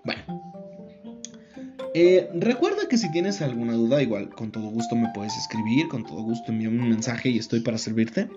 Bueno. 0.05 0.23
Eh, 1.95 2.29
recuerda 2.35 2.89
que 2.89 2.99
si 2.99 3.11
tienes 3.13 3.41
alguna 3.41 3.75
duda, 3.75 4.03
igual 4.03 4.31
con 4.31 4.51
todo 4.51 4.67
gusto 4.67 4.97
me 4.97 5.09
puedes 5.15 5.37
escribir, 5.37 5.87
con 5.87 6.03
todo 6.03 6.23
gusto 6.23 6.51
envíame 6.51 6.83
un 6.83 6.89
mensaje 6.91 7.29
y 7.29 7.39
estoy 7.39 7.61
para 7.61 7.79
servirte. 7.79 8.29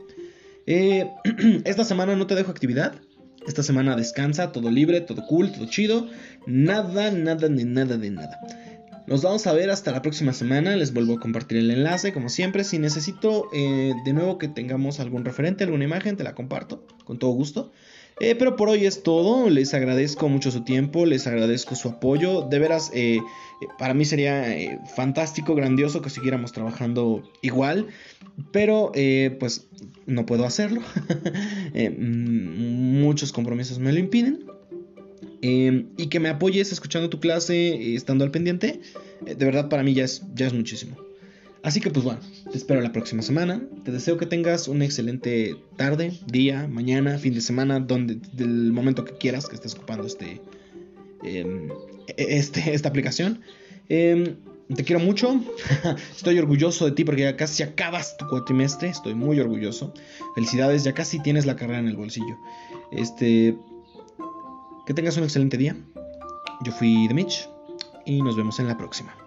Eh, 0.67 1.09
esta 1.65 1.83
semana 1.83 2.15
no 2.15 2.27
te 2.27 2.35
dejo 2.35 2.51
actividad. 2.51 2.93
Esta 3.47 3.63
semana 3.63 3.95
descansa, 3.95 4.51
todo 4.51 4.69
libre, 4.69 5.01
todo 5.01 5.25
cool, 5.25 5.51
todo 5.51 5.65
chido. 5.67 6.07
Nada, 6.45 7.11
nada, 7.11 7.47
ni 7.47 7.63
nada 7.63 7.97
de 7.97 8.11
nada. 8.11 8.39
Nos 9.07 9.21
vamos 9.21 9.47
a 9.47 9.53
ver 9.53 9.69
hasta 9.69 9.91
la 9.91 10.01
próxima 10.01 10.33
semana. 10.33 10.75
Les 10.75 10.93
vuelvo 10.93 11.15
a 11.15 11.19
compartir 11.19 11.59
el 11.59 11.71
enlace, 11.71 12.11
como 12.11 12.27
siempre. 12.27 12.65
Si 12.65 12.77
necesito 12.77 13.47
eh, 13.53 13.93
de 14.03 14.13
nuevo 14.13 14.37
que 14.37 14.49
tengamos 14.49 14.99
algún 14.99 15.23
referente, 15.23 15.63
alguna 15.63 15.85
imagen, 15.85 16.17
te 16.17 16.25
la 16.25 16.35
comparto 16.35 16.85
con 17.05 17.17
todo 17.17 17.31
gusto. 17.31 17.71
Eh, 18.19 18.35
pero 18.35 18.55
por 18.55 18.69
hoy 18.69 18.85
es 18.85 19.03
todo. 19.03 19.49
Les 19.49 19.73
agradezco 19.73 20.29
mucho 20.29 20.51
su 20.51 20.63
tiempo, 20.63 21.05
les 21.05 21.27
agradezco 21.27 21.75
su 21.75 21.89
apoyo. 21.89 22.41
De 22.41 22.59
veras, 22.59 22.91
eh, 22.93 23.19
para 23.77 23.93
mí 23.93 24.05
sería 24.05 24.79
fantástico, 24.95 25.55
grandioso 25.55 26.01
que 26.01 26.09
siguiéramos 26.09 26.51
trabajando 26.51 27.23
igual. 27.41 27.87
Pero 28.51 28.91
pues 29.39 29.67
no 30.05 30.25
puedo 30.25 30.45
hacerlo. 30.45 30.81
muchos 31.97 33.31
compromisos 33.31 33.79
me 33.79 33.91
lo 33.91 33.99
impiden. 33.99 34.47
Em, 35.41 35.89
y 35.97 36.07
que 36.07 36.19
me 36.19 36.29
apoyes 36.29 36.71
escuchando 36.71 37.09
tu 37.09 37.19
clase, 37.19 37.69
eh, 37.69 37.95
estando 37.95 38.23
al 38.23 38.31
pendiente, 38.31 38.81
eh, 39.25 39.35
de 39.35 39.45
verdad 39.45 39.69
para 39.69 39.83
mí 39.83 39.93
ya 39.93 40.03
es, 40.03 40.23
ya 40.33 40.47
es 40.47 40.53
muchísimo. 40.53 40.97
Así 41.63 41.81
que 41.81 41.89
pues 41.89 42.05
bueno, 42.05 42.19
te 42.51 42.57
espero 42.57 42.81
la 42.81 42.91
próxima 42.91 43.21
semana. 43.21 43.61
Te 43.83 43.91
deseo 43.91 44.17
que 44.17 44.25
tengas 44.25 44.67
una 44.67 44.85
excelente 44.85 45.55
tarde, 45.75 46.13
día, 46.27 46.67
mañana, 46.67 47.17
fin 47.17 47.33
de 47.33 47.41
semana, 47.41 47.79
donde 47.79 48.19
del 48.33 48.71
momento 48.71 49.05
que 49.05 49.13
quieras 49.13 49.47
que 49.47 49.55
estés 49.55 49.75
ocupando 49.75 50.05
este, 50.05 50.41
em, 51.23 51.69
e-, 52.07 52.37
este 52.37 52.73
esta 52.73 52.89
aplicación. 52.89 53.41
Em, 53.89 54.35
te 54.73 54.83
quiero 54.83 54.99
mucho. 54.99 55.41
Estoy 56.15 56.37
orgulloso 56.39 56.85
de 56.85 56.91
ti 56.91 57.03
porque 57.03 57.21
ya 57.21 57.37
casi 57.37 57.63
acabas 57.63 58.17
tu 58.17 58.27
cuatrimestre. 58.27 58.89
Estoy 58.89 59.15
muy 59.15 59.39
orgulloso. 59.39 59.93
Felicidades, 60.35 60.83
ya 60.83 60.93
casi 60.93 61.21
tienes 61.21 61.45
la 61.45 61.55
carrera 61.55 61.79
en 61.79 61.87
el 61.87 61.95
bolsillo. 61.95 62.37
Este, 62.91 63.57
que 64.85 64.93
tengas 64.93 65.17
un 65.17 65.23
excelente 65.23 65.57
día. 65.57 65.75
Yo 66.63 66.71
fui 66.71 67.07
The 67.07 67.13
Mitch 67.13 67.49
y 68.05 68.21
nos 68.21 68.35
vemos 68.35 68.59
en 68.59 68.67
la 68.67 68.77
próxima. 68.77 69.26